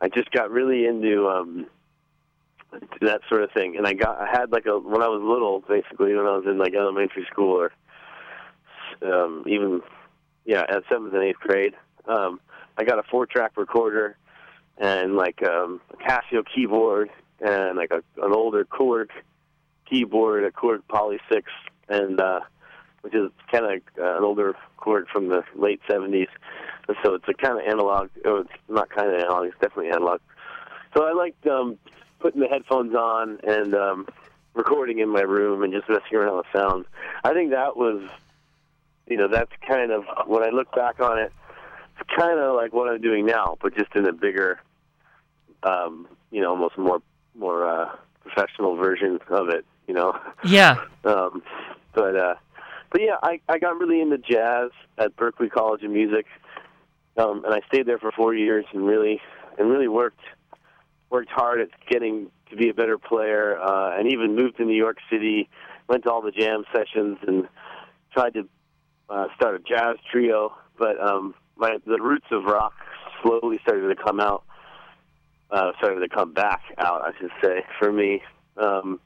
I 0.00 0.08
just 0.08 0.30
got 0.30 0.50
really 0.50 0.86
into 0.86 1.28
um, 1.28 1.66
that 3.00 3.20
sort 3.28 3.42
of 3.42 3.50
thing. 3.52 3.76
And 3.76 3.86
I 3.86 3.94
got 3.94 4.20
I 4.20 4.28
had 4.30 4.52
like 4.52 4.66
a 4.66 4.78
when 4.78 5.02
I 5.02 5.08
was 5.08 5.22
little, 5.22 5.60
basically 5.60 6.14
when 6.14 6.26
I 6.26 6.36
was 6.36 6.44
in 6.46 6.58
like 6.58 6.74
elementary 6.74 7.26
school 7.30 7.56
or 7.56 7.72
um, 9.02 9.44
even 9.46 9.82
yeah 10.44 10.62
at 10.68 10.84
seventh 10.88 11.12
and 11.14 11.22
eighth 11.22 11.40
grade. 11.40 11.74
Um, 12.06 12.40
I 12.76 12.84
got 12.84 12.98
a 12.98 13.02
four-track 13.04 13.52
recorder 13.56 14.16
and 14.78 15.14
like 15.14 15.42
um, 15.42 15.80
a 15.90 15.96
Casio 15.96 16.42
keyboard 16.54 17.10
and 17.40 17.76
like 17.76 17.90
a, 17.92 18.02
an 18.24 18.32
older 18.32 18.64
Korg 18.64 19.10
keyboard, 19.88 20.44
a 20.44 20.50
Korg 20.50 20.82
Poly 20.88 21.18
Six, 21.30 21.50
and 21.88 22.20
uh, 22.20 22.40
which 23.02 23.14
is 23.14 23.30
kind 23.50 23.64
of 23.64 23.82
uh, 23.98 24.16
an 24.18 24.24
older 24.24 24.54
Korg 24.78 25.06
from 25.08 25.28
the 25.28 25.42
late 25.54 25.80
'70s. 25.88 26.28
And 26.88 26.96
so 27.04 27.14
it's 27.14 27.28
a 27.28 27.34
kind 27.34 27.58
of 27.58 27.66
analog. 27.66 28.10
Oh, 28.24 28.38
it's 28.38 28.50
not 28.68 28.90
kind 28.90 29.08
of 29.08 29.20
analog. 29.20 29.46
It's 29.46 29.58
definitely 29.60 29.90
analog. 29.90 30.20
So 30.94 31.04
I 31.04 31.12
liked 31.12 31.46
um, 31.46 31.78
putting 32.20 32.40
the 32.40 32.48
headphones 32.48 32.94
on 32.94 33.40
and 33.44 33.74
um, 33.74 34.06
recording 34.54 34.98
in 34.98 35.08
my 35.08 35.22
room 35.22 35.62
and 35.62 35.72
just 35.72 35.88
messing 35.88 36.16
around 36.16 36.36
with 36.36 36.46
sound. 36.54 36.84
I 37.24 37.32
think 37.32 37.50
that 37.50 37.76
was, 37.76 38.08
you 39.06 39.16
know, 39.16 39.28
that's 39.28 39.52
kind 39.66 39.90
of 39.90 40.04
when 40.26 40.42
I 40.42 40.50
look 40.50 40.74
back 40.74 41.00
on 41.00 41.18
it, 41.18 41.32
it's 41.98 42.10
kind 42.16 42.38
of 42.38 42.54
like 42.56 42.72
what 42.72 42.88
I'm 42.88 43.00
doing 43.00 43.26
now, 43.26 43.56
but 43.60 43.76
just 43.76 43.94
in 43.94 44.06
a 44.06 44.12
bigger, 44.12 44.60
um, 45.62 46.08
you 46.30 46.40
know, 46.40 46.50
almost 46.50 46.78
more 46.78 47.00
more 47.34 47.66
uh, 47.66 47.96
professional 48.20 48.76
version 48.76 49.18
of 49.28 49.48
it. 49.48 49.64
You 49.86 49.94
know. 49.94 50.18
Yeah. 50.44 50.76
Um, 51.04 51.42
but 51.94 52.14
uh, 52.14 52.34
but 52.92 53.00
yeah, 53.00 53.16
I 53.24 53.40
I 53.48 53.58
got 53.58 53.76
really 53.76 54.00
into 54.00 54.18
jazz 54.18 54.70
at 54.98 55.16
Berklee 55.16 55.50
College 55.50 55.82
of 55.82 55.90
Music, 55.90 56.26
um, 57.16 57.44
and 57.44 57.52
I 57.52 57.60
stayed 57.66 57.86
there 57.86 57.98
for 57.98 58.12
four 58.12 58.34
years 58.34 58.64
and 58.72 58.86
really 58.86 59.20
and 59.58 59.68
really 59.68 59.88
worked 59.88 60.20
worked 61.10 61.30
hard 61.30 61.60
at 61.60 61.68
getting 61.90 62.30
to 62.50 62.56
be 62.56 62.68
a 62.68 62.74
better 62.74 62.98
player, 62.98 63.58
uh, 63.60 63.98
and 63.98 64.12
even 64.12 64.36
moved 64.36 64.58
to 64.58 64.64
New 64.64 64.76
York 64.76 64.98
City, 65.10 65.48
went 65.88 66.04
to 66.04 66.10
all 66.12 66.22
the 66.22 66.30
jam 66.30 66.64
sessions, 66.72 67.18
and 67.26 67.48
tried 68.12 68.34
to 68.34 68.48
uh, 69.10 69.26
start 69.34 69.56
a 69.56 69.58
jazz 69.58 69.96
trio. 70.10 70.52
But 70.78 71.00
um, 71.00 71.34
my 71.56 71.78
the 71.86 72.00
roots 72.00 72.26
of 72.30 72.44
rock 72.44 72.74
slowly 73.22 73.58
started 73.62 73.88
to 73.88 74.02
come 74.02 74.20
out, 74.20 74.44
uh, 75.50 75.72
started 75.78 76.00
to 76.00 76.08
come 76.08 76.32
back 76.32 76.62
out, 76.78 77.02
I 77.02 77.12
should 77.18 77.32
say, 77.42 77.64
for 77.78 77.92
me 77.92 78.22
um, 78.56 79.00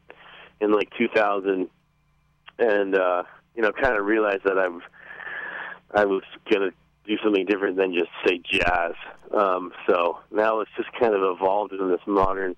in 0.61 0.73
like 0.73 0.91
2000, 0.99 1.69
and 2.59 2.95
uh, 2.95 3.23
you 3.55 3.63
know, 3.63 3.73
kind 3.73 3.97
of 3.97 4.05
realized 4.05 4.45
that 4.45 4.59
I'm 4.59 4.83
I 5.95 6.05
was 6.05 6.23
gonna 6.51 6.71
do 7.07 7.17
something 7.23 7.47
different 7.47 7.77
than 7.77 7.95
just 7.95 8.11
say 8.27 8.41
jazz. 8.45 8.93
Um, 9.33 9.73
so 9.89 10.19
now 10.31 10.61
it's 10.61 10.71
just 10.77 10.93
kind 10.99 11.15
of 11.15 11.23
evolved 11.23 11.73
into 11.73 11.87
this 11.87 12.01
modern, 12.07 12.57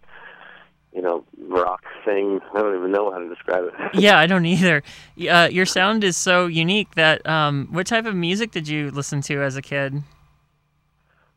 you 0.93 1.02
know, 1.02 1.25
rock 1.47 1.83
thing. 2.05 2.40
I 2.55 2.61
don't 2.61 2.76
even 2.76 2.93
know 2.93 3.11
how 3.11 3.19
to 3.19 3.28
describe 3.28 3.64
it. 3.64 3.75
yeah, 3.95 4.19
I 4.19 4.26
don't 4.26 4.47
either. 4.47 4.83
Uh, 5.28 5.49
your 5.50 5.67
sound 5.67 6.05
is 6.05 6.17
so 6.17 6.47
unique 6.47 6.95
that. 6.95 7.26
Um, 7.26 7.69
what 7.71 7.87
type 7.87 8.07
of 8.07 8.14
music 8.14 8.50
did 8.50 8.69
you 8.69 8.90
listen 8.90 9.21
to 9.23 9.43
as 9.43 9.57
a 9.57 9.62
kid? 9.62 10.02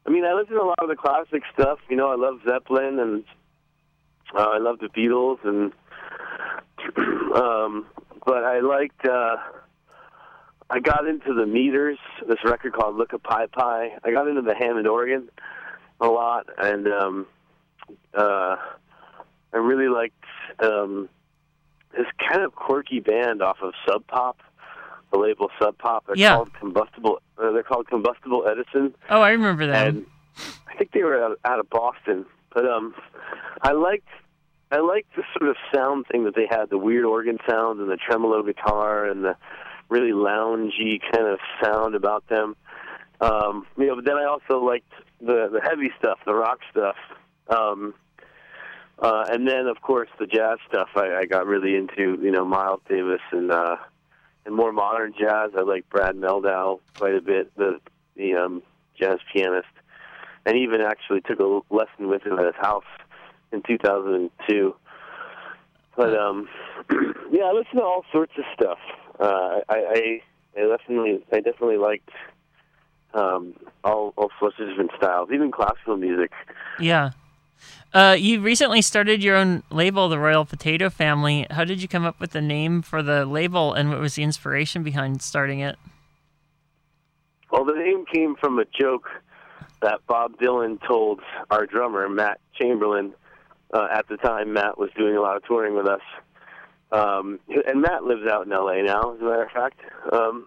I 0.06 0.10
mean, 0.10 0.26
I 0.26 0.34
listened 0.34 0.58
to 0.58 0.64
a 0.64 0.66
lot 0.66 0.80
of 0.80 0.90
the 0.90 0.96
classic 0.96 1.44
stuff. 1.54 1.80
You 1.90 1.96
know, 1.96 2.12
I 2.12 2.16
love 2.16 2.40
Zeppelin 2.48 3.00
and 3.00 3.24
uh, 4.36 4.50
I 4.50 4.58
love 4.58 4.80
the 4.80 4.88
Beatles, 4.88 5.38
and 5.44 5.74
um, 7.36 7.86
but 8.26 8.44
I 8.44 8.60
liked. 8.60 9.06
Uh, 9.06 9.38
I 10.70 10.80
got 10.80 11.06
into 11.08 11.34
the 11.34 11.46
meters. 11.46 11.98
This 12.28 12.38
record 12.46 12.74
called 12.74 12.96
"Look-Ka 12.96 13.18
Py 13.18 13.48
Py." 13.54 13.96
I 14.04 14.12
got 14.12 14.28
into 14.28 14.42
the 14.42 14.56
Hammond 14.56 14.88
organ 14.88 15.30
a 16.00 16.08
lot, 16.08 16.48
and 16.58 16.88
um, 16.88 17.28
uh, 18.14 18.56
I 19.54 19.58
really 19.58 19.90
liked 19.90 20.24
um, 20.60 21.10
this 21.96 22.08
kind 22.30 22.42
of 22.44 22.56
quirky 22.56 23.00
band 23.02 23.42
off 23.42 23.58
of 23.62 23.74
Sub 23.88 24.06
Pop, 24.08 24.40
the 25.12 25.18
label 25.20 25.50
Sub 25.60 25.78
Pop. 25.78 26.06
They're 26.08 26.16
Yeah. 26.18 26.36
called 26.36 26.54
Combustible. 26.54 27.22
Uh, 27.38 27.52
they're 27.52 27.64
called 27.64 27.88
Combustible 27.88 28.48
Edison 28.48 28.94
Oh, 29.10 29.20
I 29.22 29.32
remember 29.32 29.68
that. 29.68 29.88
and 29.90 30.06
I 30.70 30.76
think 30.78 30.92
they 30.92 31.04
were 31.04 31.22
out, 31.24 31.38
out 31.44 31.60
of 31.60 31.70
Boston. 31.70 32.26
But 32.54 32.66
um, 32.66 32.94
I 33.62 33.72
liked 33.74 34.08
I 34.72 34.80
liked 34.80 35.16
the 35.16 35.24
sort 35.38 35.50
of 35.50 35.58
sound 35.74 36.08
thing 36.08 36.24
that 36.24 36.36
they 36.36 36.48
had, 36.50 36.70
the 36.70 36.78
weird 36.78 37.04
organ 37.04 37.38
sound 37.48 37.82
and 37.82 37.90
the 37.90 37.98
tremolo 37.98 38.42
guitar 38.42 39.06
and 39.06 39.24
the 39.24 39.36
really 39.90 40.12
loungy 40.12 41.02
kind 41.12 41.28
of 41.28 41.40
sound 41.62 41.94
about 41.94 42.28
them. 42.30 42.56
Um, 43.20 43.68
you 43.78 43.88
know, 43.88 43.96
but 43.96 44.06
then 44.06 44.18
I 44.18 44.24
also 44.24 44.64
liked 44.64 44.92
the 45.20 45.50
the 45.52 45.62
heavy 45.62 45.92
stuff, 46.00 46.20
the 46.26 46.34
rock 46.34 46.60
stuff. 46.72 46.96
Um, 47.50 47.94
uh, 48.98 49.26
and 49.30 49.48
then, 49.48 49.68
of 49.68 49.82
course, 49.82 50.10
the 50.20 50.28
jazz 50.28 50.60
stuff. 50.70 50.90
I, 50.96 51.16
I 51.16 51.26
got 51.26 51.48
really 51.48 51.76
into, 51.76 52.20
you 52.22 52.32
know, 52.32 52.46
Miles 52.46 52.82
Davis 52.88 53.22
and 53.32 53.52
uh, 53.52 53.76
and 54.46 54.56
more 54.56 54.72
modern 54.72 55.14
jazz. 55.20 55.52
I 55.58 55.62
like 55.62 55.90
Brad 55.90 56.16
Mehldau 56.16 56.80
quite 56.98 57.16
a 57.16 57.22
bit, 57.22 57.54
the 57.58 57.80
the 58.16 58.36
um, 58.36 58.64
jazz 58.98 59.20
pianist, 59.34 59.68
and 60.46 60.58
even 60.58 60.80
actually 60.80 61.22
took 61.22 61.40
a 61.40 61.62
lesson 61.74 62.08
with 62.08 62.24
him 62.24 62.40
at 62.40 62.46
his 62.46 62.56
house 62.56 62.86
in 63.52 63.62
2002. 63.64 64.76
But 65.96 66.18
um, 66.18 66.48
yeah, 67.32 67.44
I 67.44 67.52
listen 67.52 67.76
to 67.76 67.84
all 67.84 68.06
sorts 68.12 68.34
of 68.38 68.44
stuff. 68.54 68.80
Uh, 69.20 69.60
I, 69.70 69.76
I 69.76 70.22
I 70.58 70.68
definitely 70.68 71.24
I 71.32 71.38
definitely 71.38 71.78
liked 71.78 72.10
um, 73.14 73.54
all 73.84 74.14
all 74.18 74.32
sorts 74.40 74.58
of 74.60 74.68
different 74.70 74.92
styles, 74.98 75.30
even 75.34 75.52
classical 75.52 75.98
music. 75.98 76.32
Yeah. 76.80 77.12
Uh, 77.94 78.16
you 78.18 78.40
recently 78.40 78.82
started 78.82 79.22
your 79.22 79.36
own 79.36 79.64
label, 79.70 80.08
the 80.08 80.18
Royal 80.18 80.46
Potato 80.46 80.90
Family. 80.90 81.46
How 81.52 81.66
did 81.66 81.82
you 81.82 81.88
come 81.88 82.06
up 82.06 82.20
with 82.20 82.32
the 82.32 82.42
name 82.42 82.82
for 82.82 83.04
the 83.04 83.26
label, 83.26 83.74
and 83.74 83.90
what 83.90 84.00
was 84.00 84.16
the 84.16 84.24
inspiration 84.24 84.82
behind 84.82 85.22
starting 85.22 85.60
it? 85.60 85.78
Well, 87.52 87.66
the 87.66 87.74
name 87.74 88.06
came 88.06 88.36
from 88.36 88.60
a 88.60 88.66
joke 88.66 89.10
that 89.82 90.00
Bob 90.08 90.38
Dylan 90.38 90.80
told 90.88 91.20
our 91.50 91.66
drummer 91.66 92.08
Matt 92.08 92.40
Chamberlain. 92.54 93.14
Uh, 93.74 93.88
at 93.92 94.08
the 94.10 94.18
time, 94.18 94.54
Matt 94.54 94.78
was 94.78 94.90
doing 94.98 95.16
a 95.16 95.22
lot 95.22 95.38
of 95.38 95.46
touring 95.46 95.76
with 95.76 95.88
us, 95.88 96.02
um, 96.92 97.40
and 97.48 97.82
Matt 97.82 98.04
lives 98.04 98.28
out 98.30 98.46
in 98.46 98.52
L.A. 98.52 98.84
now. 98.84 99.14
As 99.14 99.22
a 99.22 99.24
matter 99.24 99.44
of 99.44 99.52
fact, 99.52 99.80
um, 100.12 100.46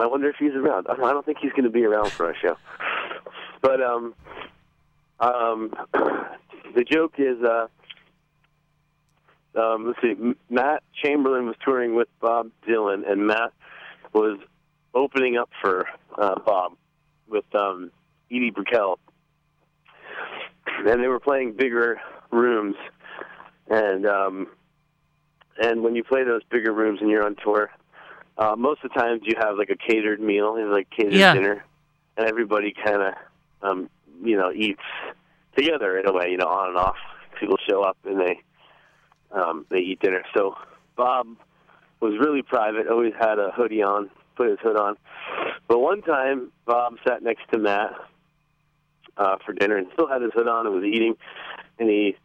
I 0.00 0.06
wonder 0.06 0.28
if 0.28 0.36
he's 0.36 0.54
around. 0.54 0.88
I 0.88 0.96
don't 0.96 1.24
think 1.24 1.38
he's 1.40 1.52
going 1.52 1.64
to 1.64 1.70
be 1.70 1.84
around 1.84 2.10
for 2.10 2.26
our 2.26 2.34
show, 2.34 2.56
but 3.60 3.80
um, 3.80 4.14
um, 5.20 5.72
the 6.74 6.84
joke 6.84 7.14
is, 7.18 7.38
uh, 7.42 7.68
um, 9.54 9.86
let's 9.86 10.00
see, 10.02 10.34
Matt 10.50 10.82
Chamberlain 11.02 11.46
was 11.46 11.56
touring 11.64 11.94
with 11.94 12.08
Bob 12.20 12.50
Dylan, 12.66 13.08
and 13.08 13.26
Matt 13.28 13.52
was 14.12 14.40
opening 14.94 15.36
up 15.36 15.50
for 15.60 15.86
uh, 16.18 16.38
Bob 16.40 16.72
with 17.28 17.44
um, 17.54 17.92
Edie 18.30 18.50
Brickell, 18.50 18.98
and 20.66 21.02
they 21.02 21.08
were 21.08 21.20
playing 21.20 21.52
bigger 21.52 22.00
rooms, 22.30 22.76
and 23.68 24.06
um, 24.06 24.46
and 25.60 25.82
when 25.82 25.94
you 25.94 26.04
play 26.04 26.24
those 26.24 26.42
bigger 26.50 26.72
rooms 26.72 27.00
and 27.00 27.10
you're 27.10 27.24
on 27.24 27.36
tour, 27.42 27.70
uh, 28.38 28.54
most 28.56 28.82
of 28.84 28.90
the 28.92 28.98
times 29.00 29.22
you 29.24 29.34
have 29.38 29.56
like 29.56 29.70
a 29.70 29.76
catered 29.76 30.20
meal, 30.20 30.58
you 30.58 30.66
know, 30.66 30.72
like 30.72 30.88
catered 30.90 31.14
Yeah. 31.14 31.34
dinner, 31.34 31.64
and 32.16 32.26
everybody 32.28 32.72
kind 32.84 33.02
of 33.02 33.14
um, 33.62 33.90
you 34.22 34.36
know 34.36 34.52
eats 34.52 34.82
together 35.56 35.98
in 35.98 36.06
a 36.06 36.12
way, 36.12 36.30
you 36.30 36.36
know, 36.36 36.48
on 36.48 36.68
and 36.70 36.76
off. 36.78 36.96
People 37.38 37.56
show 37.68 37.82
up 37.82 37.96
and 38.04 38.20
they 38.20 38.40
um, 39.32 39.66
they 39.70 39.78
eat 39.78 40.00
dinner. 40.00 40.22
So 40.34 40.56
Bob 40.96 41.26
was 42.00 42.14
really 42.18 42.42
private, 42.42 42.88
always 42.88 43.14
had 43.18 43.38
a 43.38 43.50
hoodie 43.54 43.82
on, 43.82 44.10
put 44.36 44.48
his 44.48 44.58
hood 44.60 44.76
on. 44.76 44.96
But 45.68 45.78
one 45.78 46.02
time, 46.02 46.50
Bob 46.66 46.96
sat 47.06 47.22
next 47.22 47.42
to 47.52 47.58
Matt 47.58 47.92
uh, 49.16 49.36
for 49.44 49.52
dinner 49.52 49.76
and 49.76 49.88
still 49.92 50.08
had 50.08 50.22
his 50.22 50.32
hood 50.34 50.48
on 50.48 50.66
and 50.66 50.74
was 50.74 50.84
eating. 50.84 51.16
And 51.78 51.88
he 51.88 52.16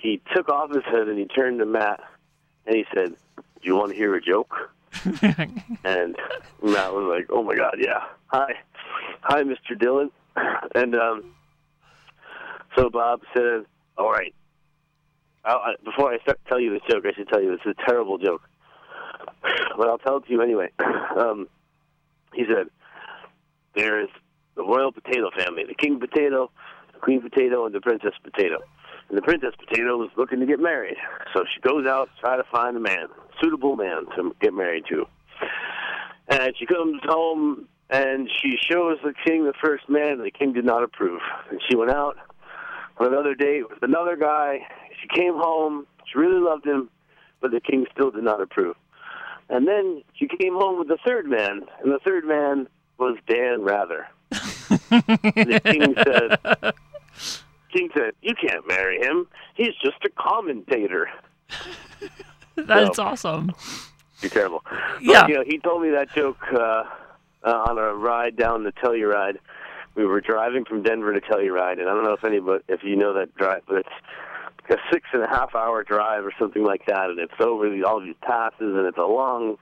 he 0.00 0.20
took 0.34 0.48
off 0.48 0.70
his 0.70 0.84
hood 0.86 1.08
and 1.08 1.18
he 1.18 1.26
turned 1.26 1.60
to 1.60 1.66
Matt 1.66 2.00
and 2.66 2.76
he 2.76 2.84
said, 2.94 3.14
"Do 3.36 3.42
you 3.62 3.76
want 3.76 3.90
to 3.90 3.96
hear 3.96 4.14
a 4.14 4.20
joke?" 4.20 4.54
and 5.04 6.16
Matt 6.62 6.92
was 6.92 7.08
like, 7.08 7.26
"Oh 7.30 7.42
my 7.42 7.54
God, 7.54 7.76
yeah. 7.78 8.04
Hi, 8.26 8.54
hi, 9.20 9.42
Mr. 9.42 9.72
Dylan." 9.74 10.10
And 10.74 10.94
um, 10.94 11.34
so 12.76 12.90
Bob 12.90 13.22
said, 13.34 13.64
"All 13.96 14.10
right." 14.10 14.34
I, 15.44 15.74
before 15.84 16.12
I 16.12 16.18
start 16.18 16.38
tell 16.46 16.60
you 16.60 16.70
this 16.70 16.82
joke, 16.88 17.04
I 17.04 17.12
should 17.14 17.28
tell 17.28 17.42
you 17.42 17.52
it's 17.52 17.66
a 17.66 17.74
terrible 17.84 18.16
joke, 18.16 18.42
but 19.76 19.88
I'll 19.88 19.98
tell 19.98 20.18
it 20.18 20.26
to 20.26 20.32
you 20.32 20.42
anyway. 20.42 20.70
Um, 21.12 21.46
he 22.32 22.46
said, 22.46 22.68
"There's 23.74 24.08
the 24.54 24.62
royal 24.62 24.92
potato 24.92 25.30
family: 25.36 25.64
the 25.66 25.74
king 25.74 25.98
potato, 26.00 26.50
the 26.92 26.98
queen 27.00 27.20
potato, 27.20 27.66
and 27.66 27.74
the 27.74 27.80
princess 27.80 28.14
potato." 28.22 28.58
And 29.08 29.18
the 29.18 29.22
princess 29.22 29.54
potato 29.58 29.96
was 29.96 30.10
looking 30.16 30.40
to 30.40 30.46
get 30.46 30.60
married, 30.60 30.96
so 31.34 31.44
she 31.52 31.60
goes 31.60 31.86
out 31.86 32.08
to 32.14 32.20
try 32.20 32.36
to 32.36 32.44
find 32.44 32.76
a 32.76 32.80
man, 32.80 33.08
suitable 33.40 33.76
man 33.76 34.06
to 34.16 34.34
get 34.40 34.54
married 34.54 34.84
to. 34.88 35.06
And 36.28 36.56
she 36.56 36.66
comes 36.66 37.00
home 37.04 37.68
and 37.90 38.30
she 38.40 38.56
shows 38.70 38.98
the 39.04 39.12
king 39.26 39.44
the 39.44 39.52
first 39.62 39.88
man, 39.88 40.12
and 40.12 40.24
the 40.24 40.30
king 40.30 40.54
did 40.54 40.64
not 40.64 40.82
approve. 40.82 41.20
And 41.50 41.60
she 41.68 41.76
went 41.76 41.90
out 41.90 42.16
on 42.98 43.08
another 43.08 43.34
date 43.34 43.68
with 43.68 43.82
another 43.82 44.16
guy. 44.16 44.66
She 45.02 45.08
came 45.08 45.34
home. 45.34 45.86
She 46.06 46.18
really 46.18 46.40
loved 46.40 46.66
him, 46.66 46.88
but 47.40 47.50
the 47.50 47.60
king 47.60 47.86
still 47.92 48.10
did 48.10 48.24
not 48.24 48.40
approve. 48.40 48.76
And 49.50 49.68
then 49.68 50.02
she 50.14 50.26
came 50.26 50.54
home 50.54 50.78
with 50.78 50.88
the 50.88 50.98
third 51.06 51.26
man, 51.26 51.66
and 51.82 51.92
the 51.92 51.98
third 52.02 52.24
man 52.24 52.66
was 52.96 53.18
Dan 53.26 53.62
Rather. 53.62 54.06
The 54.92 55.60
king 55.64 55.94
said, 56.62 56.74
"King 57.72 57.88
said 57.94 58.12
you 58.22 58.34
can't 58.34 58.66
marry 58.68 58.98
him. 59.00 59.26
He's 59.54 59.74
just 59.82 60.04
a 60.04 60.08
commentator." 60.10 61.08
That's 62.56 62.98
No. 62.98 63.04
awesome. 63.04 63.52
You're 64.20 64.30
terrible. 64.30 64.62
But, 64.68 65.02
Yeah. 65.02 65.26
You 65.26 65.34
know, 65.36 65.44
he 65.46 65.58
told 65.58 65.82
me 65.82 65.90
that 65.90 66.12
joke 66.14 66.38
uh, 66.52 66.84
uh, 67.44 67.64
on 67.68 67.78
a 67.78 67.94
ride 67.94 68.36
down 68.36 68.64
the 68.64 68.72
Telluride. 68.72 69.38
We 69.94 70.06
were 70.06 70.20
driving 70.20 70.64
from 70.64 70.82
Denver 70.82 71.12
to 71.12 71.20
Telluride, 71.20 71.78
and 71.80 71.88
I 71.88 71.94
don't 71.94 72.04
know 72.04 72.12
if 72.14 72.24
anybody, 72.24 72.64
if 72.68 72.82
you 72.82 72.96
know 72.96 73.12
that 73.14 73.34
drive, 73.36 73.62
but 73.66 73.78
it's 73.78 73.88
a 74.70 74.76
six 74.90 75.06
and 75.12 75.22
a 75.22 75.28
half 75.28 75.54
hour 75.54 75.82
drive 75.82 76.24
or 76.24 76.32
something 76.38 76.64
like 76.64 76.86
that, 76.86 77.10
and 77.10 77.18
it's 77.18 77.34
over 77.40 77.66
all 77.84 78.00
these 78.00 78.14
passes, 78.22 78.54
and 78.60 78.86
it's 78.86 78.96
a 78.96 79.02
long, 79.02 79.56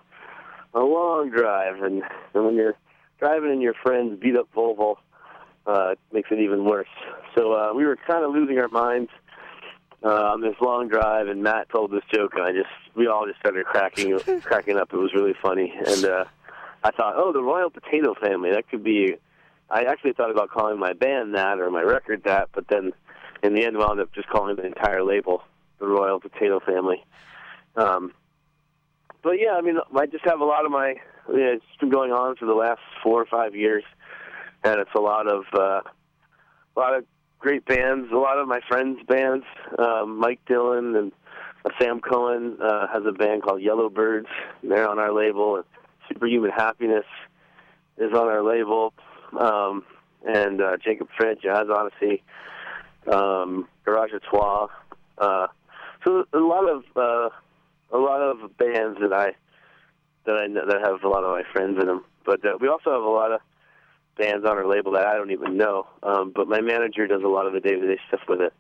a 0.74 0.80
long 0.80 1.30
drive, 1.30 1.82
and, 1.82 2.02
and 2.34 2.44
when 2.44 2.54
you're 2.54 2.76
driving 3.18 3.50
in 3.52 3.60
your 3.60 3.74
friend's 3.82 4.20
beat 4.20 4.36
up 4.36 4.48
Volvo, 4.54 4.96
uh, 5.66 5.90
it 5.92 5.98
makes 6.12 6.30
it 6.30 6.38
even 6.38 6.64
worse. 6.64 6.88
So 7.36 7.52
uh, 7.52 7.72
we 7.74 7.84
were 7.84 7.96
kind 7.96 8.24
of 8.24 8.32
losing 8.32 8.58
our 8.58 8.68
minds 8.68 9.10
uh, 10.02 10.08
on 10.08 10.40
this 10.40 10.54
long 10.60 10.88
drive, 10.88 11.28
and 11.28 11.42
Matt 11.42 11.68
told 11.70 11.90
this 11.90 12.02
joke, 12.12 12.32
and 12.34 12.44
I 12.44 12.52
just 12.52 12.68
we 12.94 13.06
all 13.06 13.26
just 13.26 13.38
started 13.38 13.66
cracking 13.66 14.18
cracking 14.42 14.76
up. 14.76 14.92
It 14.92 14.96
was 14.96 15.12
really 15.14 15.34
funny, 15.42 15.72
and 15.86 16.04
uh, 16.04 16.24
I 16.82 16.90
thought, 16.90 17.14
oh, 17.16 17.32
the 17.32 17.42
Royal 17.42 17.70
Potato 17.70 18.14
Family. 18.14 18.50
That 18.50 18.68
could 18.68 18.84
be. 18.84 19.16
I 19.72 19.84
actually 19.84 20.14
thought 20.14 20.32
about 20.32 20.50
calling 20.50 20.80
my 20.80 20.94
band 20.94 21.36
that 21.36 21.60
or 21.60 21.70
my 21.70 21.82
record 21.82 22.24
that, 22.24 22.48
but 22.52 22.66
then 22.66 22.92
in 23.42 23.54
the 23.54 23.64
end 23.64 23.76
we 23.76 23.84
wound 23.84 24.00
up 24.00 24.12
just 24.12 24.28
calling 24.28 24.56
the 24.56 24.66
entire 24.66 25.04
label 25.04 25.44
the 25.78 25.86
Royal 25.86 26.20
Potato 26.20 26.60
Family. 26.60 27.04
Um, 27.76 28.12
but 29.22 29.32
yeah, 29.32 29.52
I 29.52 29.60
mean, 29.60 29.78
I 29.96 30.06
just 30.06 30.24
have 30.24 30.40
a 30.40 30.44
lot 30.44 30.64
of 30.64 30.70
my. 30.70 30.94
Yeah, 31.28 31.54
it's 31.54 31.64
been 31.78 31.90
going 31.90 32.10
on 32.12 32.36
for 32.36 32.46
the 32.46 32.54
last 32.54 32.80
four 33.02 33.20
or 33.20 33.26
five 33.26 33.54
years, 33.54 33.84
and 34.64 34.80
it's 34.80 34.94
a 34.94 35.00
lot 35.00 35.26
of 35.26 35.44
uh, 35.54 35.80
a 36.76 36.78
lot 36.78 36.94
of 36.94 37.04
great 37.38 37.64
bands. 37.64 38.10
A 38.12 38.16
lot 38.16 38.38
of 38.38 38.46
my 38.46 38.60
friends' 38.68 39.00
bands. 39.06 39.44
Um, 39.78 40.18
Mike 40.18 40.40
Dillon 40.46 40.94
and 40.96 41.12
Sam 41.80 42.00
Cohen 42.00 42.58
uh, 42.62 42.86
has 42.88 43.02
a 43.06 43.12
band 43.12 43.42
called 43.42 43.60
Yellowbirds. 43.62 44.28
They're 44.62 44.88
on 44.88 44.98
our 44.98 45.12
label. 45.12 45.56
And 45.56 45.64
Superhuman 46.08 46.50
Happiness 46.50 47.04
is 47.96 48.12
on 48.12 48.28
our 48.28 48.42
label, 48.42 48.92
um, 49.38 49.84
and 50.26 50.60
uh, 50.60 50.76
Jacob 50.82 51.08
Fred, 51.16 51.38
Jazz 51.42 51.66
Odyssey, 51.70 52.22
um, 53.10 53.68
Garage 53.84 54.10
Trois. 54.28 54.68
Uh, 55.18 55.46
so 56.04 56.24
a 56.32 56.38
lot 56.38 56.68
of 56.68 56.84
uh, 56.96 57.28
a 57.92 57.98
lot 57.98 58.20
of 58.20 58.56
bands 58.56 58.98
that 59.00 59.12
I 59.12 59.32
that 60.24 60.36
I 60.36 60.46
know, 60.46 60.66
that 60.66 60.80
have 60.82 61.02
a 61.04 61.08
lot 61.08 61.24
of 61.24 61.30
my 61.30 61.42
friends 61.52 61.78
in 61.80 61.86
them. 61.86 62.04
But 62.24 62.44
uh, 62.44 62.58
we 62.60 62.68
also 62.68 62.90
have 62.90 63.02
a 63.02 63.08
lot 63.08 63.32
of 63.32 63.40
bands 64.16 64.44
on 64.44 64.56
our 64.56 64.66
label 64.66 64.92
that 64.92 65.06
I 65.06 65.16
don't 65.16 65.30
even 65.30 65.56
know. 65.56 65.86
Um, 66.02 66.32
but 66.34 66.48
my 66.48 66.60
manager 66.60 67.06
does 67.06 67.22
a 67.22 67.28
lot 67.28 67.46
of 67.46 67.52
the 67.52 67.60
day-to-day 67.60 67.98
stuff 68.08 68.20
with 68.28 68.40
it. 68.40 68.52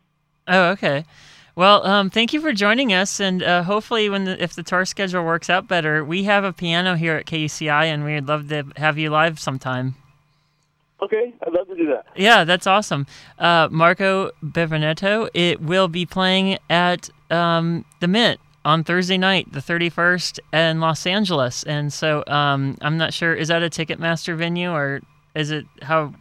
Oh, 0.48 0.70
okay. 0.70 1.04
Well, 1.56 1.86
um, 1.86 2.10
thank 2.10 2.32
you 2.32 2.40
for 2.40 2.52
joining 2.52 2.92
us, 2.92 3.20
and 3.20 3.42
uh, 3.42 3.62
hopefully, 3.64 4.08
when 4.08 4.24
the, 4.24 4.42
if 4.42 4.54
the 4.54 4.62
tour 4.62 4.84
schedule 4.84 5.24
works 5.24 5.50
out 5.50 5.68
better, 5.68 6.04
we 6.04 6.24
have 6.24 6.44
a 6.44 6.52
piano 6.52 6.94
here 6.94 7.16
at 7.16 7.26
KUCI, 7.26 7.84
and 7.84 8.04
we'd 8.04 8.26
love 8.26 8.48
to 8.48 8.64
have 8.76 8.96
you 8.98 9.10
live 9.10 9.38
sometime. 9.38 9.96
Okay, 11.02 11.34
I'd 11.46 11.52
love 11.52 11.66
to 11.68 11.74
do 11.74 11.86
that. 11.88 12.06
Yeah, 12.14 12.44
that's 12.44 12.66
awesome. 12.66 13.06
Uh, 13.38 13.68
Marco 13.70 14.30
Benevento, 14.42 15.28
it 15.34 15.60
will 15.60 15.88
be 15.88 16.06
playing 16.06 16.58
at 16.68 17.08
um, 17.30 17.84
the 18.00 18.08
Mint 18.08 18.38
on 18.64 18.84
Thursday 18.84 19.16
night, 19.16 19.50
the 19.52 19.60
31st, 19.60 20.38
in 20.52 20.80
Los 20.80 21.06
Angeles. 21.06 21.62
And 21.62 21.92
so 21.92 22.22
um, 22.26 22.76
I'm 22.82 22.98
not 22.98 23.14
sure, 23.14 23.34
is 23.34 23.48
that 23.48 23.62
a 23.62 23.70
Ticketmaster 23.70 24.36
venue 24.36 24.70
or 24.70 25.00
is 25.34 25.50
it 25.50 25.66
how? 25.82 26.14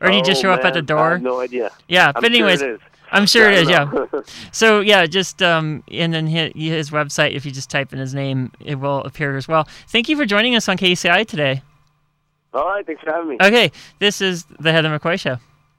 Or 0.00 0.10
do 0.10 0.16
you 0.16 0.22
just 0.22 0.40
Oh, 0.40 0.42
show 0.42 0.52
up 0.52 0.58
at 0.64 0.74
man, 0.74 0.84
the 0.84 0.94
I 0.94 0.96
door? 0.96 1.10
have 1.12 1.22
no 1.22 1.40
idea. 1.40 1.70
yeah, 1.88 2.08
I'm 2.14 2.20
but 2.20 2.24
anyways, 2.26 2.60
sure. 2.60 2.78
I'm 3.12 3.26
sure 3.26 3.48
I 3.48 3.52
it 3.52 3.58
is. 3.62 3.68
Yeah. 3.70 3.90
So 4.52 4.80
yeah, 4.80 5.06
just 5.06 5.42
um, 5.42 5.82
and 5.90 6.12
then 6.12 6.26
his, 6.26 6.52
his 6.54 6.90
website. 6.90 7.34
If 7.34 7.44
you 7.46 7.52
just 7.52 7.70
type 7.70 7.92
in 7.92 7.98
his 7.98 8.14
name, 8.14 8.52
it 8.60 8.74
will 8.76 9.02
appear 9.04 9.36
as 9.36 9.46
well. 9.48 9.66
Thank 9.88 10.08
you 10.08 10.16
for 10.16 10.24
joining 10.26 10.54
us 10.56 10.68
on 10.68 10.76
KCI 10.76 11.26
today. 11.26 11.62
All 12.52 12.66
right. 12.66 12.84
Thanks 12.86 13.02
for 13.02 13.12
having 13.12 13.28
me. 13.30 13.36
Okay, 13.40 13.70
this 13.98 14.20
is 14.20 14.44
the 14.60 14.72
Heather 14.72 14.88
McCoy 14.90 15.18
Show. 15.20 15.38